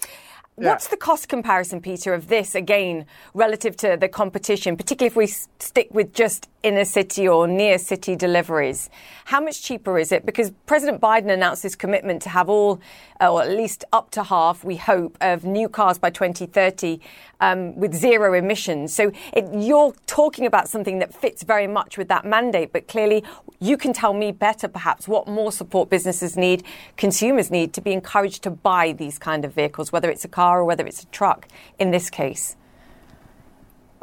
[0.58, 0.70] yeah.
[0.70, 5.28] What's the cost comparison, Peter, of this again relative to the competition, particularly if we
[5.28, 8.90] stick with just inner city or near city deliveries?
[9.26, 10.26] How much cheaper is it?
[10.26, 12.82] Because President Biden announced his commitment to have all,
[13.22, 17.00] uh, or at least up to half, we hope, of new cars by 2030
[17.40, 18.94] um, with zero emissions.
[18.94, 23.24] So it, you're talking about something that fits very much with that mandate, but clearly
[23.60, 26.64] you can tell me better, perhaps, what more support businesses need,
[26.98, 30.62] consumers need to be encouraged to buy these kind of vehicles, whether it's a car
[30.62, 31.48] or whether it's a truck
[31.78, 32.56] in this case.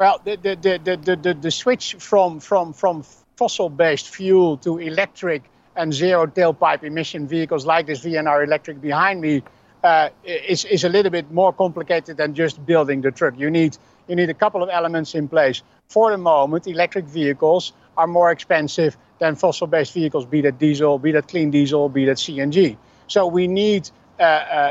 [0.01, 3.03] Well, the, the, the, the, the, switch from, from, from
[3.35, 5.43] fossil based fuel to electric
[5.75, 9.43] and zero tailpipe emission vehicles like this VNR electric behind me
[9.83, 13.37] uh, is, is a little bit more complicated than just building the truck.
[13.37, 15.61] You need, you need a couple of elements in place.
[15.87, 20.97] For the moment, electric vehicles are more expensive than fossil based vehicles, be that diesel,
[20.97, 22.75] be that clean diesel, be that CNG.
[23.05, 23.91] So we need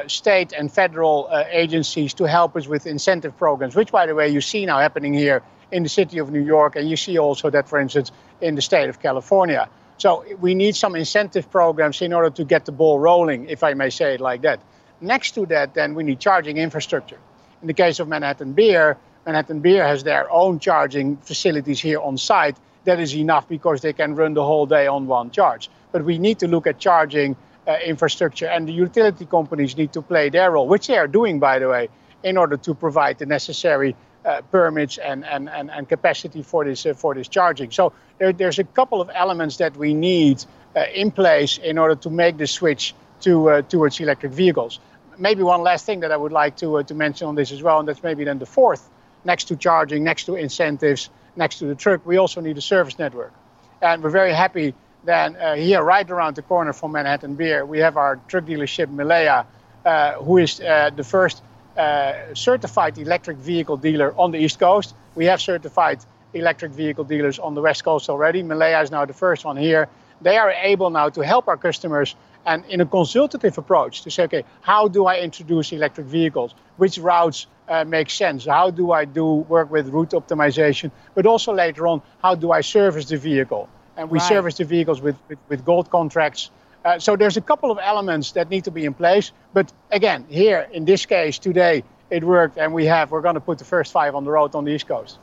[0.07, 4.29] state and federal uh, agencies to help us with incentive programs, which, by the way,
[4.29, 7.51] you see now happening here in the city of New York, and you see also
[7.51, 9.69] that, for instance, in the state of California.
[9.99, 13.75] So we need some incentive programs in order to get the ball rolling, if I
[13.75, 14.61] may say it like that.
[15.01, 17.19] Next to that, then we need charging infrastructure.
[17.61, 22.17] In the case of Manhattan Beer, Manhattan Beer has their own charging facilities here on
[22.17, 22.57] site.
[22.85, 25.69] That is enough because they can run the whole day on one charge.
[25.93, 27.37] But we need to look at charging
[27.67, 31.39] uh, infrastructure, and the utility companies need to play their role, which they are doing,
[31.39, 31.89] by the way,
[32.23, 33.95] in order to provide the necessary
[34.25, 37.71] uh, permits and, and, and, and, capacity for this uh, for this charging.
[37.71, 40.45] So there, there's a couple of elements that we need
[40.77, 44.79] uh, in place in order to make the switch to uh, towards electric vehicles.
[45.19, 47.63] Maybe one last thing that I would like to uh, to mention on this as
[47.63, 48.89] well, and that's maybe then the fourth,
[49.25, 52.99] next to charging, next to incentives, next to the truck, we also need a service
[52.99, 53.33] network,
[53.81, 57.79] and we're very happy then uh, here, right around the corner from Manhattan Beer, we
[57.79, 59.47] have our truck dealership Milea,
[59.85, 61.43] uh, who is uh, the first
[61.77, 64.95] uh, certified electric vehicle dealer on the East Coast.
[65.15, 66.01] We have certified
[66.35, 68.43] electric vehicle dealers on the West Coast already.
[68.43, 69.89] Milea is now the first one here.
[70.21, 72.15] They are able now to help our customers
[72.47, 76.55] and in a consultative approach to say, okay, how do I introduce electric vehicles?
[76.77, 78.45] Which routes uh, make sense?
[78.47, 80.91] How do I do work with route optimization?
[81.15, 83.69] But also later on, how do I service the vehicle?
[84.01, 84.29] And we right.
[84.29, 86.51] service the vehicles with, with, with gold contracts.
[86.85, 89.31] Uh, so there's a couple of elements that need to be in place.
[89.53, 93.41] But again, here in this case today, it worked, and we have we're going to
[93.41, 95.19] put the first five on the road on the East Coast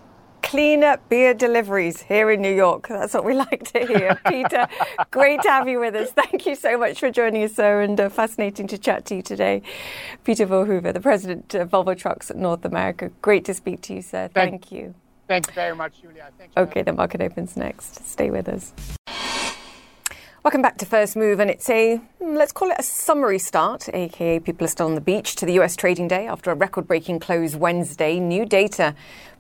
[0.48, 2.88] cleaner beer deliveries here in New York.
[2.88, 4.18] That's what we like to hear.
[4.28, 4.68] Peter,
[5.12, 6.12] great to have you with us.
[6.12, 9.22] Thank you so much for joining us, sir, and uh, fascinating to chat to you
[9.22, 9.62] today.
[10.24, 13.12] Peter Voorhoeve, the president of Volvo Trucks North America.
[13.22, 14.30] Great to speak to you, sir.
[14.34, 14.96] Thank, Thank you.
[15.28, 16.30] Thank you very much, Julia.
[16.56, 18.08] okay, the market opens next.
[18.08, 18.74] Stay with us.
[20.44, 23.90] Welcome back to First Move, and it's a hmm, let's call it a summery start,
[23.94, 26.88] aka people are still on the beach to the US trading day after a record
[26.88, 28.20] breaking close Wednesday.
[28.20, 28.96] New data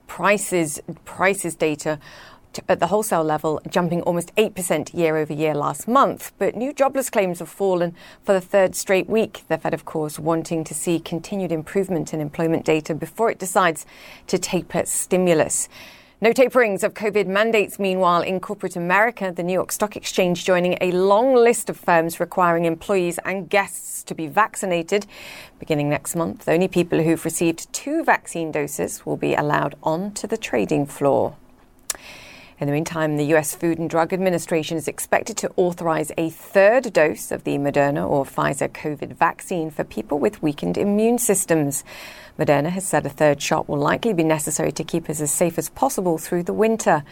[0.07, 1.99] prices prices data
[2.67, 6.31] at the wholesale level jumping almost 8% year over year last month.
[6.37, 9.43] But new jobless claims have fallen for the third straight week.
[9.47, 13.85] The Fed, of course, wanting to see continued improvement in employment data before it decides
[14.27, 15.69] to taper stimulus.
[16.19, 20.75] No taperings of COVID mandates, meanwhile, in corporate America, the New York Stock Exchange joining
[20.81, 25.05] a long list of firms requiring employees and guests to be vaccinated.
[25.59, 30.37] Beginning next month, only people who've received two vaccine doses will be allowed onto the
[30.37, 31.35] trading floor.
[32.59, 36.91] In the meantime, the US Food and Drug Administration is expected to authorize a third
[36.91, 41.83] dose of the Moderna or Pfizer COVID vaccine for people with weakened immune systems.
[42.39, 45.59] Moderna has said a third shot will likely be necessary to keep us as safe
[45.59, 47.03] as possible through the winter.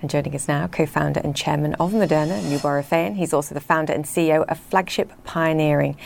[0.00, 3.16] And joining us now, co founder and chairman of Moderna, Noubar Afeyan.
[3.16, 5.96] He's also the founder and CEO of Flagship Pioneering.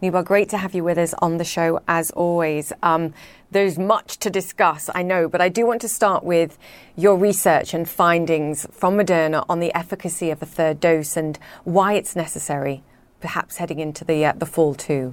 [0.00, 2.72] Noubar, great to have you with us on the show as always.
[2.82, 3.12] Um,
[3.50, 6.58] there's much to discuss, I know, but I do want to start with
[6.96, 11.92] your research and findings from Moderna on the efficacy of a third dose and why
[11.92, 12.82] it's necessary,
[13.20, 15.12] perhaps heading into the, uh, the fall too.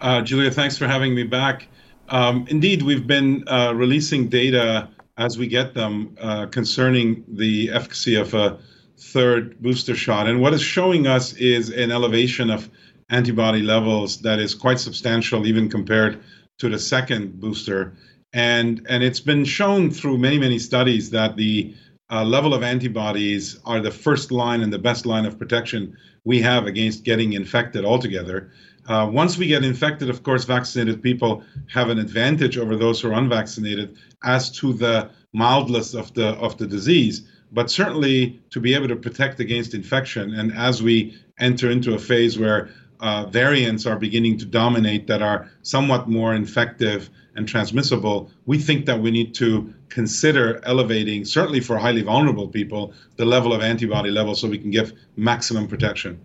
[0.00, 1.68] Uh, Julia, thanks for having me back.
[2.08, 8.16] Um, indeed, we've been uh, releasing data as we get them uh, concerning the efficacy
[8.16, 8.58] of a
[8.98, 10.26] third booster shot.
[10.26, 12.68] And what is showing us is an elevation of
[13.10, 16.22] antibody levels that is quite substantial, even compared
[16.58, 17.96] to the second booster.
[18.32, 21.74] And, and it's been shown through many, many studies that the
[22.10, 26.40] uh, level of antibodies are the first line and the best line of protection we
[26.40, 28.50] have against getting infected altogether.
[28.86, 31.42] Uh, once we get infected, of course, vaccinated people
[31.72, 36.58] have an advantage over those who are unvaccinated as to the mildness of the of
[36.58, 37.22] the disease.
[37.52, 41.98] But certainly to be able to protect against infection, and as we enter into a
[41.98, 42.70] phase where
[43.00, 48.86] uh, variants are beginning to dominate that are somewhat more infective and transmissible, we think
[48.86, 54.10] that we need to consider elevating, certainly for highly vulnerable people, the level of antibody
[54.10, 56.18] level so we can give maximum protection.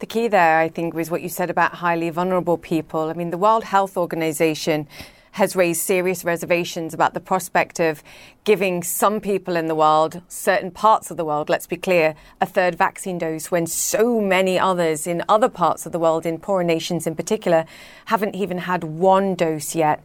[0.00, 3.10] The key there, I think, was what you said about highly vulnerable people.
[3.10, 4.88] I mean, the World Health Organization
[5.34, 8.04] has raised serious reservations about the prospect of
[8.44, 12.46] giving some people in the world, certain parts of the world, let's be clear, a
[12.46, 16.62] third vaccine dose when so many others in other parts of the world, in poorer
[16.62, 17.64] nations in particular,
[18.04, 20.00] haven't even had one dose yet.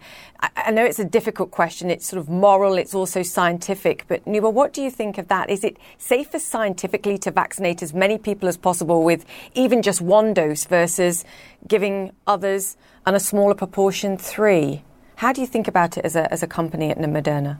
[0.55, 1.91] I know it's a difficult question.
[1.91, 4.05] It's sort of moral, it's also scientific.
[4.07, 5.51] But Noubar, what do you think of that?
[5.51, 10.33] Is it safer scientifically to vaccinate as many people as possible with even just one
[10.33, 11.23] dose versus
[11.67, 14.83] giving others and a smaller proportion three?
[15.19, 17.57] How do you think about it as a, as a company at Moderna?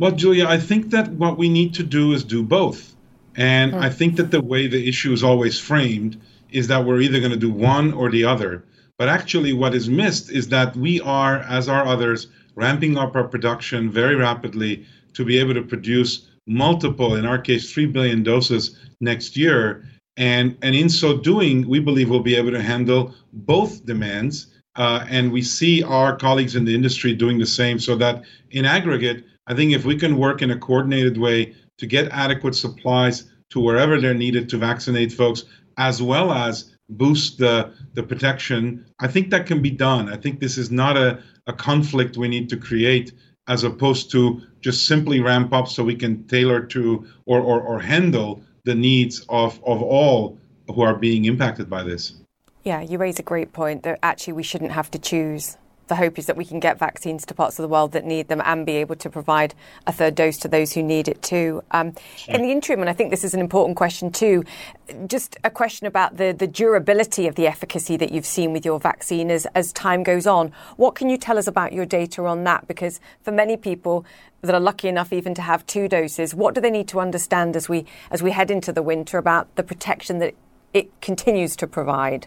[0.00, 2.96] Well, Julia, I think that what we need to do is do both.
[3.36, 3.78] And hmm.
[3.78, 6.20] I think that the way the issue is always framed
[6.50, 8.64] is that we're either going to do one or the other.
[8.98, 13.28] But actually, what is missed is that we are, as are others, ramping up our
[13.28, 18.76] production very rapidly to be able to produce multiple, in our case, 3 billion doses
[19.00, 19.88] next year.
[20.16, 25.04] And, and in so doing, we believe we'll be able to handle both demands uh,
[25.08, 27.78] and we see our colleagues in the industry doing the same.
[27.78, 31.86] So that in aggregate, I think if we can work in a coordinated way to
[31.86, 35.44] get adequate supplies to wherever they're needed to vaccinate folks,
[35.78, 40.08] as well as boost the, the protection, I think that can be done.
[40.08, 43.12] I think this is not a, a conflict we need to create
[43.48, 47.78] as opposed to just simply ramp up so we can tailor to or, or, or
[47.78, 50.38] handle the needs of, of all
[50.74, 52.14] who are being impacted by this.
[52.66, 56.18] Yeah, you raise a great point that actually we shouldn't have to choose the hope
[56.18, 58.66] is that we can get vaccines to parts of the world that need them and
[58.66, 59.54] be able to provide
[59.86, 61.62] a third dose to those who need it too.
[61.70, 62.34] Um, sure.
[62.34, 64.42] In the interim, and I think this is an important question too,
[65.06, 68.80] just a question about the, the durability of the efficacy that you've seen with your
[68.80, 70.50] vaccine as, as time goes on.
[70.76, 72.66] What can you tell us about your data on that?
[72.66, 74.04] Because for many people
[74.42, 77.54] that are lucky enough even to have two doses, what do they need to understand
[77.54, 80.34] as we as we head into the winter about the protection that
[80.76, 82.26] it continues to provide?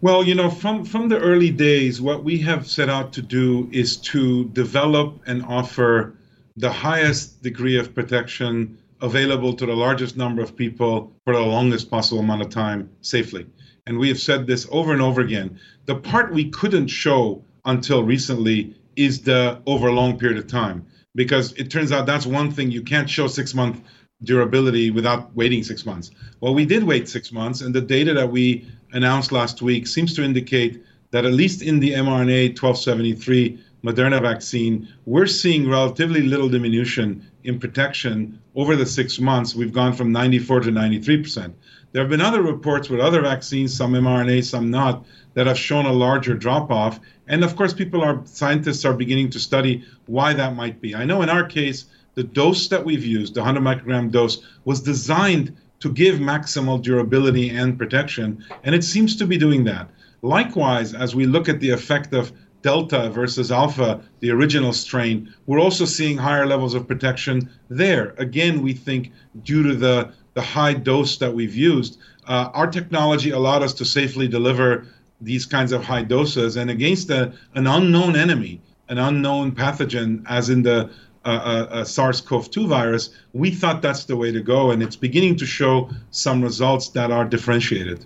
[0.00, 3.68] Well, you know, from, from the early days, what we have set out to do
[3.70, 6.16] is to develop and offer
[6.56, 11.88] the highest degree of protection available to the largest number of people for the longest
[11.88, 13.46] possible amount of time safely.
[13.86, 15.58] And we have said this over and over again.
[15.86, 20.84] The part we couldn't show until recently is the over a long period of time,
[21.14, 23.80] because it turns out that's one thing you can't show six month
[24.24, 26.10] durability without waiting six months.
[26.40, 30.14] Well, we did wait six months, and the data that we announced last week seems
[30.14, 36.48] to indicate that at least in the mRNA 1273 Moderna vaccine, we're seeing relatively little
[36.48, 39.54] diminution in protection over the six months.
[39.56, 41.52] We've gone from 94 to 93%.
[41.90, 45.04] There have been other reports with other vaccines, some mRNA, some not,
[45.34, 47.00] that have shown a larger drop off.
[47.26, 50.94] And of course, people are, scientists are beginning to study why that might be.
[50.94, 54.80] I know in our case, the dose that we've used, the 100 microgram dose, was
[54.80, 59.90] designed to give maximal durability and protection, and it seems to be doing that.
[60.22, 65.58] Likewise, as we look at the effect of Delta versus Alpha, the original strain, we're
[65.58, 68.14] also seeing higher levels of protection there.
[68.18, 69.10] Again, we think
[69.42, 71.98] due to the, the high dose that we've used,
[72.28, 74.86] uh, our technology allowed us to safely deliver
[75.20, 80.50] these kinds of high doses and against a, an unknown enemy, an unknown pathogen, as
[80.50, 80.90] in the
[81.24, 85.90] a SARS-CoV-2 virus, we thought that's the way to go, and it's beginning to show
[86.10, 88.04] some results that are differentiated.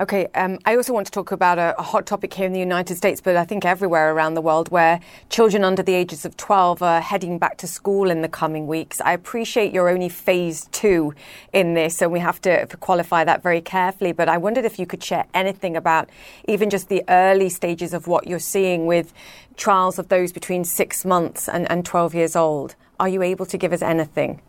[0.00, 2.58] Okay, um, I also want to talk about a, a, hot topic here in the
[2.58, 6.38] United States, but I think everywhere around the world, where children under the ages of
[6.38, 9.02] 12 are heading back to school in the coming weeks.
[9.02, 11.12] I appreciate you're only phase two
[11.52, 14.12] in this, and we have to qualify that very carefully.
[14.12, 16.08] But I wondered if you could share anything about
[16.48, 19.12] even just the early stages of what you're seeing with
[19.58, 22.74] trials of those between six months and, and 12 years old.
[22.98, 24.40] Are you able to give us anything?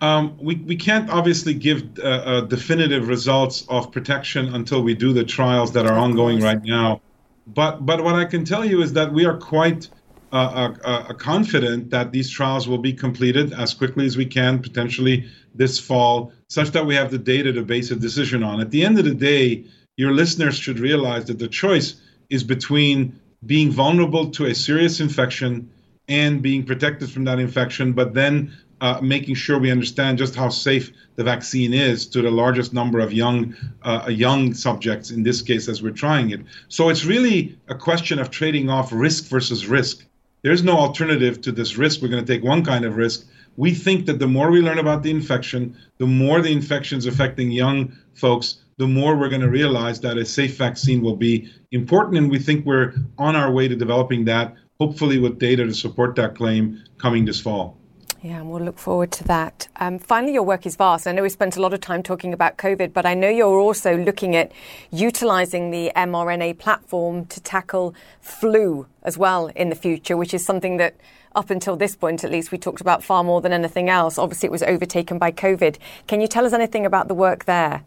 [0.00, 5.12] Um, we, we can't obviously give uh, uh, definitive results of protection until we do
[5.12, 7.00] the trials that are ongoing right now.
[7.46, 9.88] But but what I can tell you is that we are quite
[10.32, 14.60] uh, uh, uh, confident that these trials will be completed as quickly as we can,
[14.60, 18.60] potentially this fall, such that we have the data to base a decision on.
[18.60, 19.64] At the end of the day,
[19.96, 25.70] your listeners should realize that the choice is between being vulnerable to a serious infection
[26.08, 30.48] and being protected from that infection, but then uh, making sure we understand just how
[30.48, 35.42] safe the vaccine is to the largest number of young uh, young subjects in this
[35.42, 36.40] case as we're trying it.
[36.68, 40.04] So it's really a question of trading off risk versus risk.
[40.42, 42.02] There's no alternative to this risk.
[42.02, 43.26] We're going to take one kind of risk.
[43.56, 47.06] We think that the more we learn about the infection, the more the infection is
[47.06, 51.48] affecting young folks, the more we're going to realize that a safe vaccine will be
[51.70, 52.18] important.
[52.18, 56.16] And we think we're on our way to developing that, hopefully with data to support
[56.16, 57.78] that claim coming this fall.
[58.24, 59.68] Yeah, and we'll look forward to that.
[59.76, 61.06] Um, finally, your work is vast.
[61.06, 63.60] I know we spent a lot of time talking about COVID, but I know you're
[63.60, 64.50] also looking at
[64.90, 70.78] utilizing the mRNA platform to tackle flu as well in the future, which is something
[70.78, 70.94] that
[71.34, 74.16] up until this point, at least, we talked about far more than anything else.
[74.16, 75.76] Obviously, it was overtaken by COVID.
[76.06, 77.82] Can you tell us anything about the work there?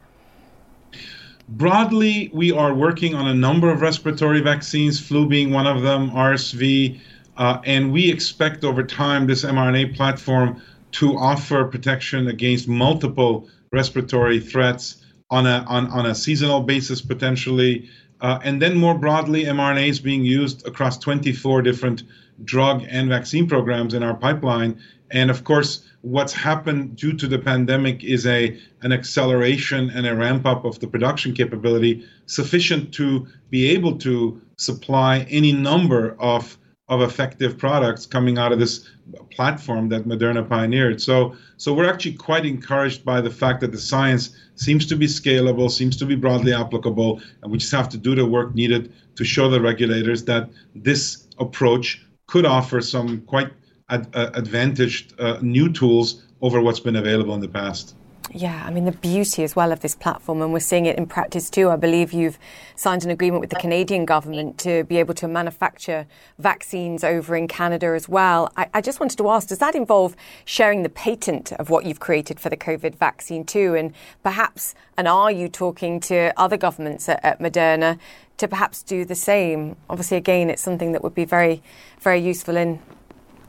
[1.50, 6.12] Broadly, we are working on a number of respiratory vaccines, flu being one of them,
[6.12, 7.00] RSV.
[7.38, 14.39] Uh, and we expect over time this mRNA platform to offer protection against multiple respiratory
[14.39, 17.89] threats on a, on, on a seasonal basis potentially.
[18.21, 22.04] Uh, and then more broadly, mRNA is being used across 24 different
[22.43, 24.82] drug and vaccine programs in our pipeline.
[25.12, 30.15] And of course, what's happened due to the pandemic is a an acceleration and a
[30.15, 36.58] ramp up of the production capability sufficient to be able to supply any number of
[36.89, 38.89] of effective products coming out of this
[39.30, 41.02] platform that Moderna pioneered.
[41.02, 45.06] So, so we're actually quite encouraged by the fact that the science seems to be
[45.06, 48.93] scalable, seems to be broadly applicable, and we just have to do the work needed
[49.15, 53.52] to show the regulators that this approach could offer some quite
[53.89, 57.97] ad- uh, advantaged uh, new tools over what's been available in the past.
[58.34, 61.06] Yeah, I mean, the beauty as well of this platform, and we're seeing it in
[61.06, 61.70] practice too.
[61.70, 62.38] I believe you've
[62.76, 66.06] signed an agreement with the Canadian government to be able to manufacture
[66.38, 68.52] vaccines over in Canada as well.
[68.58, 70.13] I, I, just wanted to ask does that involve
[70.44, 73.76] sharing the patent of what you've created for the COVID vaccine too?
[73.76, 73.94] And
[74.24, 77.98] perhaps, and are you talking to other governments at, at Moderna
[78.40, 79.78] to perhaps do the same?
[79.90, 81.63] Obviously, again, it's something that would be very,
[82.02, 82.80] very useful in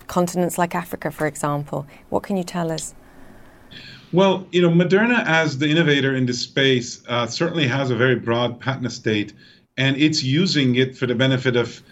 [0.07, 1.85] continents like Africa, for example.
[2.11, 2.95] What can you tell us?
[4.11, 8.15] Well, you know, Moderna, as the innovator in this space, uh, certainly has a very
[8.15, 9.35] broad patent estate,
[9.77, 11.83] and it's using it for the benefit of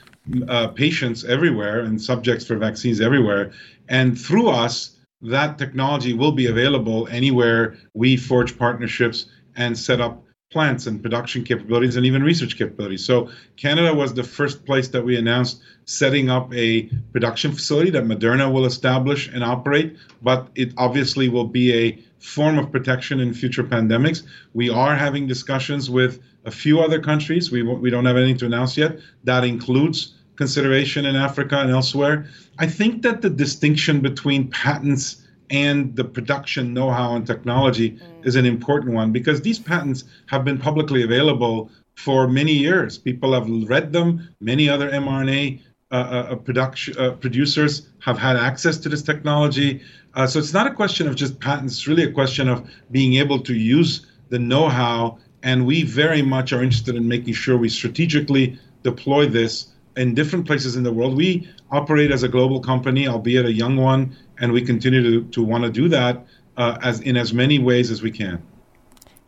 [0.48, 3.52] uh, patients everywhere and subjects for vaccines everywhere.
[3.90, 10.22] And through us, that technology will be available anywhere we forge partnerships and set up
[10.50, 13.04] plants and production capabilities and even research capabilities.
[13.04, 18.04] So Canada was the first place that we announced setting up a production facility that
[18.04, 23.34] Moderna will establish and operate, but it obviously will be a form of protection in
[23.34, 24.22] future pandemics.
[24.54, 27.50] We are having discussions with a few other countries.
[27.50, 28.98] We, we don't have anything to announce yet.
[29.24, 32.26] That includes consideration in Africa and elsewhere.
[32.58, 38.26] I think that the distinction between patents and the production know how and technology mm.
[38.26, 42.98] is an important one because these patents have been publicly available for many years.
[42.98, 44.28] People have read them.
[44.40, 45.60] Many other mRNA
[45.92, 45.98] uh, uh,
[46.32, 49.80] uh, production uh, producers have had access to this technology.
[50.16, 51.74] Uh, so it's not a question of just patents.
[51.74, 55.18] It's really a question of being able to use the know-how.
[55.42, 60.46] And we very much are interested in making sure we strategically deploy this in different
[60.46, 61.16] places in the world.
[61.16, 65.44] We operate as a global company, albeit a young one, and we continue to, to
[65.44, 68.42] want to do that uh, as in as many ways as we can.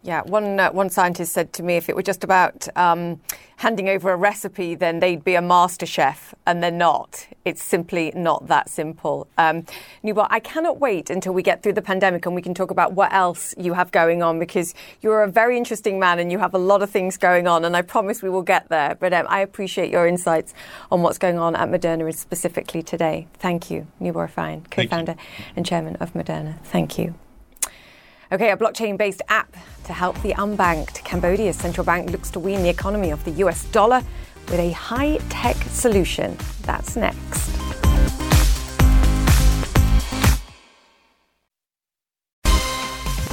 [0.03, 3.21] Yeah, one uh, one scientist said to me, if it were just about um,
[3.57, 7.27] handing over a recipe, then they'd be a master chef, and they're not.
[7.45, 9.27] It's simply not that simple.
[9.37, 9.65] Um,
[10.05, 12.93] Noubar, I cannot wait until we get through the pandemic and we can talk about
[12.93, 16.55] what else you have going on because you're a very interesting man and you have
[16.55, 18.95] a lot of things going on, and I promise we will get there.
[18.95, 20.55] But um, I appreciate your insights
[20.93, 23.27] on what's going on at Moderna specifically today.
[23.35, 25.17] Thank you, Noubar Afeyan, co-founder
[25.57, 26.61] and chairman of Moderna.
[26.63, 27.15] Thank you.
[28.31, 31.03] Okay, a blockchain based app to help the unbanked.
[31.03, 34.03] Cambodia's central bank looks to wean the economy off the US dollar
[34.51, 36.37] with a high tech solution.
[36.63, 37.49] That's next.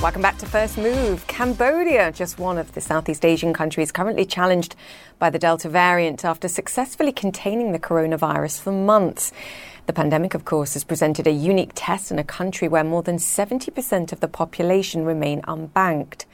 [0.02, 1.28] Welcome back to First Move.
[1.28, 4.78] Cambodia, just one of the Southeast Asian countries currently challenged
[5.20, 9.34] by the Delta variant after successfully containing the coronavirus for months.
[9.86, 13.18] The pandemic, of course, has presented a unique test in a country where more than
[13.18, 16.26] 70% of the population remain unbanked.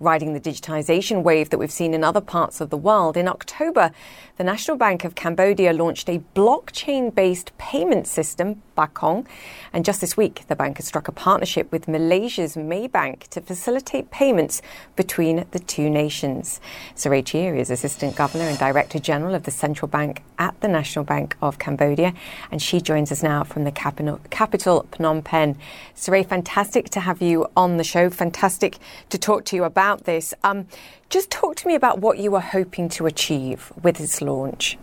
[0.00, 3.92] Riding the digitization wave that we've seen in other parts of the world, in October,
[4.36, 9.26] the National Bank of Cambodia launched a blockchain based payment system, Bakong.
[9.72, 14.10] And just this week, the bank has struck a partnership with Malaysia's Maybank to facilitate
[14.10, 14.60] payments
[14.94, 16.60] between the two nations.
[16.94, 21.04] Serey Chea is Assistant Governor and Director General of the Central Bank at the National
[21.04, 22.12] Bank of Cambodia.
[22.50, 25.56] And she joins us now from the capital, capital Phnom Penh.
[25.94, 28.10] Serey, fantastic to have you on the show.
[28.10, 28.76] Fantastic
[29.08, 30.34] to talk to you about about this.
[30.42, 30.66] Um,
[31.08, 34.78] just talk to me about what you were hoping to achieve with this launch.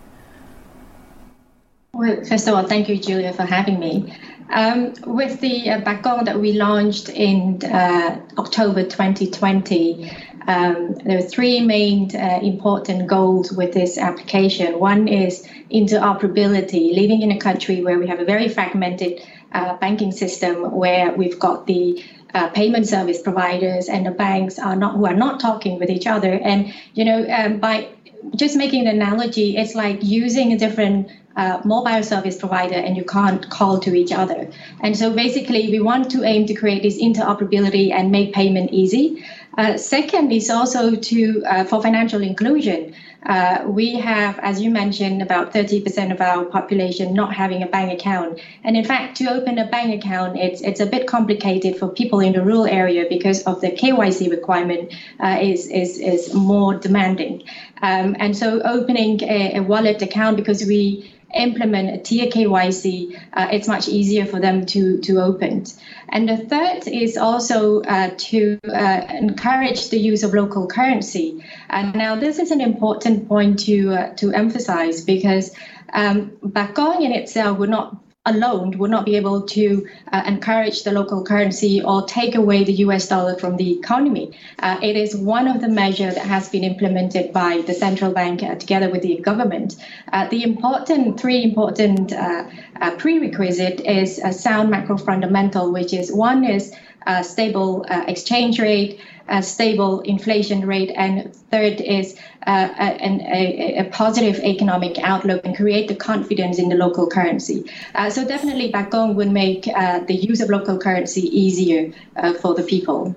[1.94, 4.14] Well, first of all, thank you, Julia, for having me.
[4.50, 10.12] Um, with the uh, Bakong that we launched in uh, October 2020,
[10.48, 14.80] um, there are three main uh, important goals with this application.
[14.80, 19.22] One is interoperability, living in a country where we have a very fragmented
[19.54, 22.04] uh, banking system, where we've got the
[22.34, 26.08] uh, payment service providers and the banks are not who are not talking with each
[26.08, 26.34] other.
[26.34, 27.90] And you know, um, by
[28.36, 33.04] just making an analogy, it's like using a different uh, mobile service provider and you
[33.04, 34.52] can't call to each other.
[34.82, 39.26] And so basically, we want to aim to create this interoperability and make payment easy.
[39.58, 42.96] Uh, second is also to uh, for financial inclusion.
[43.26, 47.92] Uh, we have, as you mentioned, about 30% of our population not having a bank
[47.94, 48.40] account.
[48.64, 52.20] And in fact, to open a bank account, it's it's a bit complicated for people
[52.20, 57.44] in the rural area because of the KYC requirement uh, is, is is more demanding.
[57.82, 63.48] Um, and so opening a, a wallet account because we implement a tier KYC, uh,
[63.52, 65.66] it's much easier for them to, to open.
[66.10, 71.44] And the third is also uh, to uh, encourage the use of local currency.
[71.70, 75.56] And now this is an important point to, uh, to emphasize because
[75.94, 80.92] um, Bakong in itself would not alone would not be able to uh, encourage the
[80.92, 84.32] local currency or take away the US dollar from the economy.
[84.60, 88.42] Uh, it is one of the measures that has been implemented by the central bank
[88.42, 89.76] uh, together with the government.
[90.14, 92.46] Uh, the important, three important uh,
[92.80, 96.74] uh, prerequisite is a sound macro fundamental, which is one is
[97.06, 104.40] a stable exchange rate, a stable inflation rate, and third is uh, a, a, positive
[104.40, 107.64] economic outlook and create the confidence in the local currency.
[107.96, 112.54] Uh, so definitely, Bakong would make uh, the use of local currency easier uh, for
[112.54, 113.16] the people.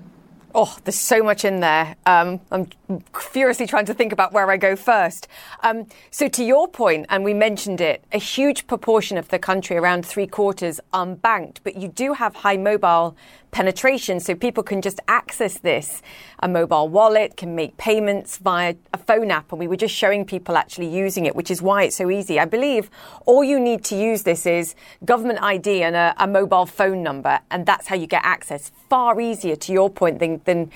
[0.59, 1.97] Oh, there's so much in there.
[2.07, 2.71] Um, I'm
[3.13, 5.29] furiously trying to think about where I go first.
[5.63, 9.77] Um, so, to your point, and we mentioned it, a huge proportion of the country,
[9.77, 13.15] around three quarters, unbanked, but you do have high mobile
[13.51, 16.03] penetration, so people can just access this.
[16.41, 20.25] A mobile wallet can make payments via a phone app, and we were just showing
[20.27, 22.39] people actually using it, which is why it's so easy.
[22.39, 22.91] I believe
[23.25, 27.41] all you need to use this is government ID and a, a mobile phone number,
[27.51, 28.71] and that's how you get access.
[28.91, 30.71] Far easier, to your point, than, than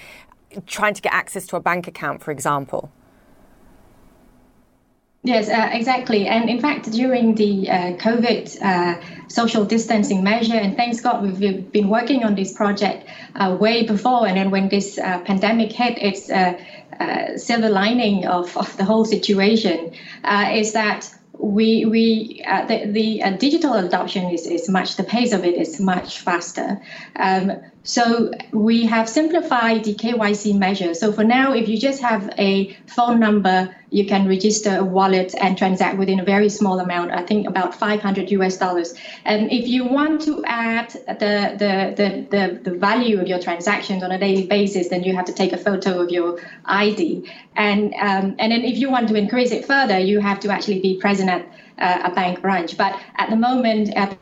[0.66, 2.91] trying to get access to a bank account, for example.
[5.23, 6.27] Yes, uh, exactly.
[6.27, 11.71] And in fact, during the uh, COVID uh, social distancing measure, and thanks God, we've
[11.71, 13.07] been working on this project
[13.37, 14.27] uh, way before.
[14.27, 16.59] And then when this uh, pandemic hit, it's a
[16.99, 19.93] uh, silver lining of, of the whole situation
[20.53, 25.33] is that we we uh, the, the uh, digital adoption is, is much the pace
[25.33, 26.81] of it is much faster.
[27.16, 27.53] Um,
[27.83, 30.93] so we have simplified the KYC measure.
[30.93, 35.35] So for now, if you just have a phone number, you can register a wallet
[35.41, 37.11] and transact within a very small amount.
[37.11, 38.95] I think about 500 US dollars.
[39.24, 44.03] And if you want to add the the, the, the, the value of your transactions
[44.03, 47.31] on a daily basis, then you have to take a photo of your ID.
[47.57, 50.81] And um, and then if you want to increase it further, you have to actually
[50.81, 51.47] be present at
[51.78, 52.76] uh, a bank branch.
[52.76, 54.14] But at the moment, uh,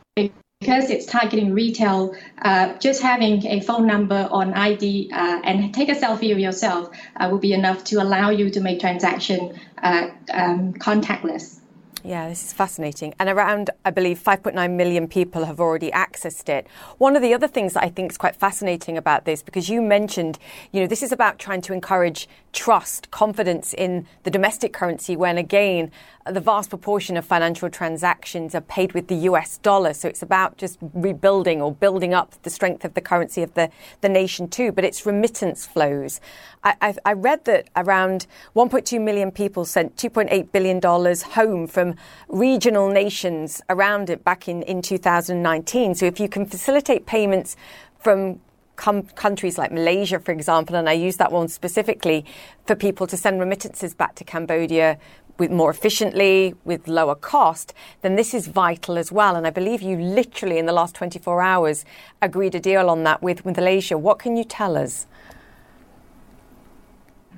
[0.59, 5.87] because it's targeting retail, uh, just having a phone number on ID uh, and take
[5.87, 10.09] a selfie of yourself uh, will be enough to allow you to make transaction uh,
[10.33, 11.59] um, contactless.
[12.03, 13.13] Yeah, this is fascinating.
[13.19, 16.65] And around, I believe, 5.9 million people have already accessed it.
[16.97, 19.81] One of the other things that I think is quite fascinating about this, because you
[19.81, 20.39] mentioned,
[20.71, 25.37] you know, this is about trying to encourage trust, confidence in the domestic currency when,
[25.37, 25.91] again,
[26.31, 29.93] the vast proportion of financial transactions are paid with the US dollar.
[29.93, 33.69] So it's about just rebuilding or building up the strength of the currency of the,
[34.01, 34.71] the nation too.
[34.71, 36.21] But it's remittance flows.
[36.63, 41.95] I, I, I read that around 1.2 million people sent $2.8 billion home from
[42.27, 45.95] regional nations around it back in, in 2019.
[45.95, 47.55] So if you can facilitate payments
[47.99, 48.39] from
[48.79, 52.25] countries like Malaysia, for example, and I use that one specifically
[52.65, 54.97] for people to send remittances back to Cambodia
[55.39, 59.35] with more efficiently, with lower cost, then this is vital as well.
[59.35, 61.85] And I believe you literally in the last 24 hours
[62.21, 63.97] agreed a deal on that with, Malaysia.
[63.97, 65.07] What can you tell us?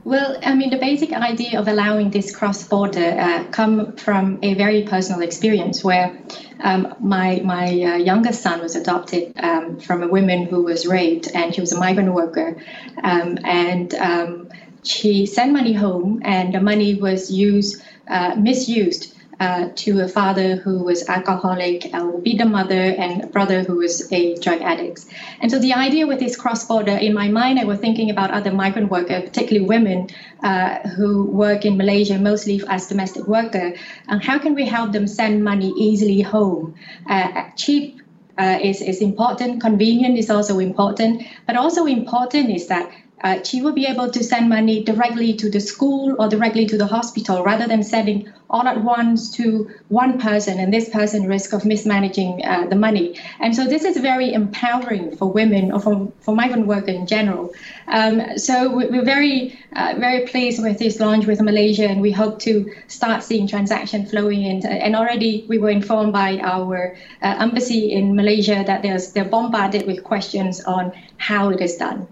[0.03, 4.81] Well, I mean, the basic idea of allowing this cross-border uh, come from a very
[4.83, 6.17] personal experience where
[6.63, 11.27] um, my my uh, youngest son was adopted um, from a woman who was raped,
[11.35, 12.57] and she was a migrant worker,
[13.03, 14.49] um, and um,
[14.81, 20.55] she sent money home, and the money was used uh, misused uh, to a father
[20.55, 25.05] who was alcoholic, a beat the mother, and a brother who was a drug addict.
[25.41, 28.51] And so the idea with this cross-border, in my mind, I was thinking about other
[28.53, 30.09] migrant workers, particularly women
[30.43, 33.73] uh, who work in Malaysia mostly as domestic worker.
[34.07, 36.75] And how can we help them send money easily home?
[37.09, 37.99] Uh, cheap
[38.37, 39.59] uh, is, is important.
[39.59, 41.23] Convenient is also important.
[41.47, 42.91] But also important is that
[43.23, 46.77] uh, she will be able to send money directly to the school or directly to
[46.77, 51.53] the hospital rather than sending all at once to one person and this person risk
[51.53, 53.17] of mismanaging uh, the money.
[53.39, 57.53] And so this is very empowering for women or for, for migrant workers in general.
[57.87, 62.39] Um, so we're very, uh, very pleased with this launch with Malaysia and we hope
[62.39, 64.65] to start seeing transaction flowing in.
[64.65, 70.03] And already we were informed by our uh, embassy in Malaysia that they're bombarded with
[70.03, 72.07] questions on how it is done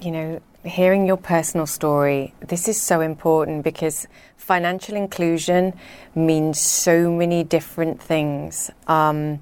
[0.00, 5.74] you know, hearing your personal story, this is so important because financial inclusion
[6.14, 9.40] means so many different things um,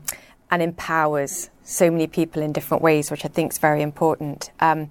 [0.50, 4.50] and empowers so many people in different ways, which I think is very important.
[4.60, 4.90] Um,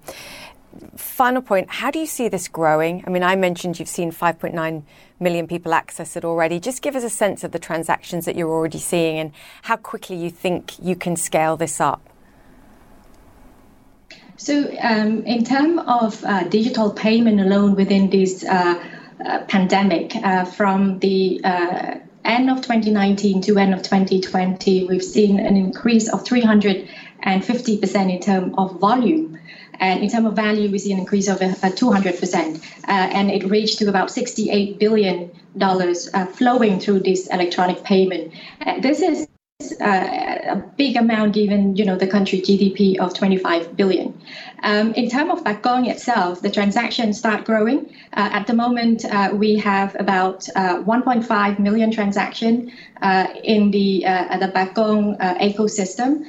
[0.94, 3.02] final point how do you see this growing?
[3.06, 4.82] I mean, I mentioned you've seen 5.9
[5.18, 6.60] million people access it already.
[6.60, 10.16] Just give us a sense of the transactions that you're already seeing and how quickly
[10.16, 12.02] you think you can scale this up.
[14.38, 18.82] So, um, in terms of uh, digital payment alone within this uh,
[19.24, 25.40] uh, pandemic, uh, from the uh, end of 2019 to end of 2020, we've seen
[25.40, 29.38] an increase of 350% in terms of volume.
[29.78, 32.58] And in terms of value, we see an increase of 200%.
[32.58, 35.30] Uh, and it reached to about $68 billion
[36.34, 38.32] flowing through this electronic payment.
[38.80, 39.28] this is
[39.80, 44.20] uh, a big amount given you know the country GDP of 25 billion.
[44.62, 47.94] Um, in terms of Bakong itself, the transactions start growing.
[48.12, 54.04] Uh, at the moment, uh, we have about uh, 1.5 million transaction uh, in the
[54.04, 56.26] uh, the Bakong ecosystem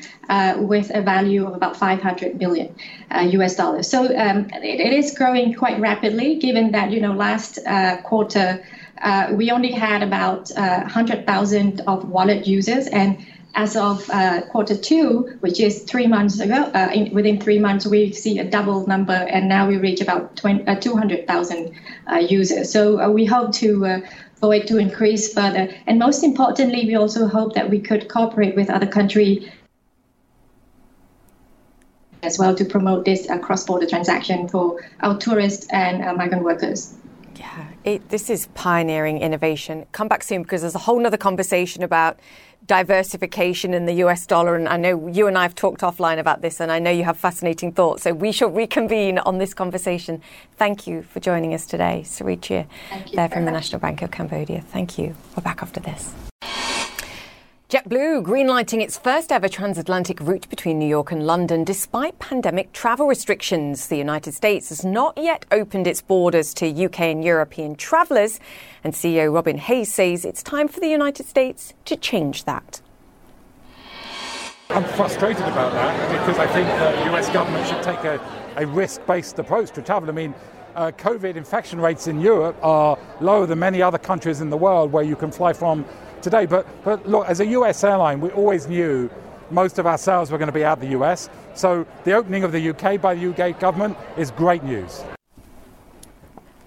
[0.67, 2.73] with a value of about 500 billion
[3.11, 3.89] US dollars.
[3.89, 7.59] So um, it, it is growing quite rapidly, given that you know last
[8.03, 8.63] quarter
[9.01, 12.87] uh, we only had about uh, 100,000 of wallet users.
[12.87, 13.25] And
[13.55, 17.87] as of uh, quarter two, which is three months ago, uh, in, within three months,
[17.87, 21.73] we see a double number, and now we reach about 20, uh, 200,000
[22.11, 22.71] uh, users.
[22.71, 24.03] So we hope to
[24.35, 25.73] for it to increase further.
[25.87, 29.49] And most importantly, we also hope that we could cooperate with other countries
[32.21, 36.93] as well to promote this cross-border transaction for our tourists and migrant workers.
[37.37, 39.85] Yeah, it, this is pioneering innovation.
[39.91, 42.19] Come back soon because there's a whole other conversation about
[42.65, 44.55] diversification in the US dollar.
[44.55, 47.03] And I know you and I have talked offline about this, and I know you
[47.03, 48.03] have fascinating thoughts.
[48.03, 50.21] So we shall reconvene on this conversation.
[50.57, 54.61] Thank you for joining us today, Serey there from the National Bank of Cambodia.
[54.61, 55.15] Thank you.
[55.35, 56.13] We're back after this.
[57.69, 63.07] JetBlue greenlighting its first ever transatlantic route between New York and London despite pandemic travel
[63.07, 63.87] restrictions.
[63.87, 68.39] The United States has not yet opened its borders to UK and European travellers,
[68.85, 72.79] and CEO Robin Hayes says it's time for the United States to change that.
[74.69, 78.17] I'm frustrated about that because I think the US government should take a,
[78.55, 80.07] a risk based approach to travel.
[80.07, 80.33] I mean,
[80.73, 84.93] uh, COVID infection rates in Europe are lower than many other countries in the world
[84.93, 85.83] where you can fly from
[86.21, 86.45] today.
[86.45, 89.09] But, but look, as a US airline, we always knew
[89.49, 91.29] most of our sales were going to be out of the US.
[91.53, 95.03] So the opening of the UK by the UK government is great news.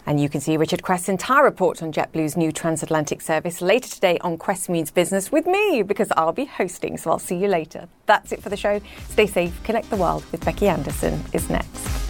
[0.06, 4.18] And you can see Richard Quest's entire report on JetBlue's new transatlantic service later today
[4.22, 6.96] on Quest Means Business with me because I'll be hosting.
[6.96, 7.88] So I'll see you later.
[8.06, 8.80] That's it for the show.
[9.10, 9.62] Stay safe.
[9.62, 12.09] Connect the World with Becky Anderson is next.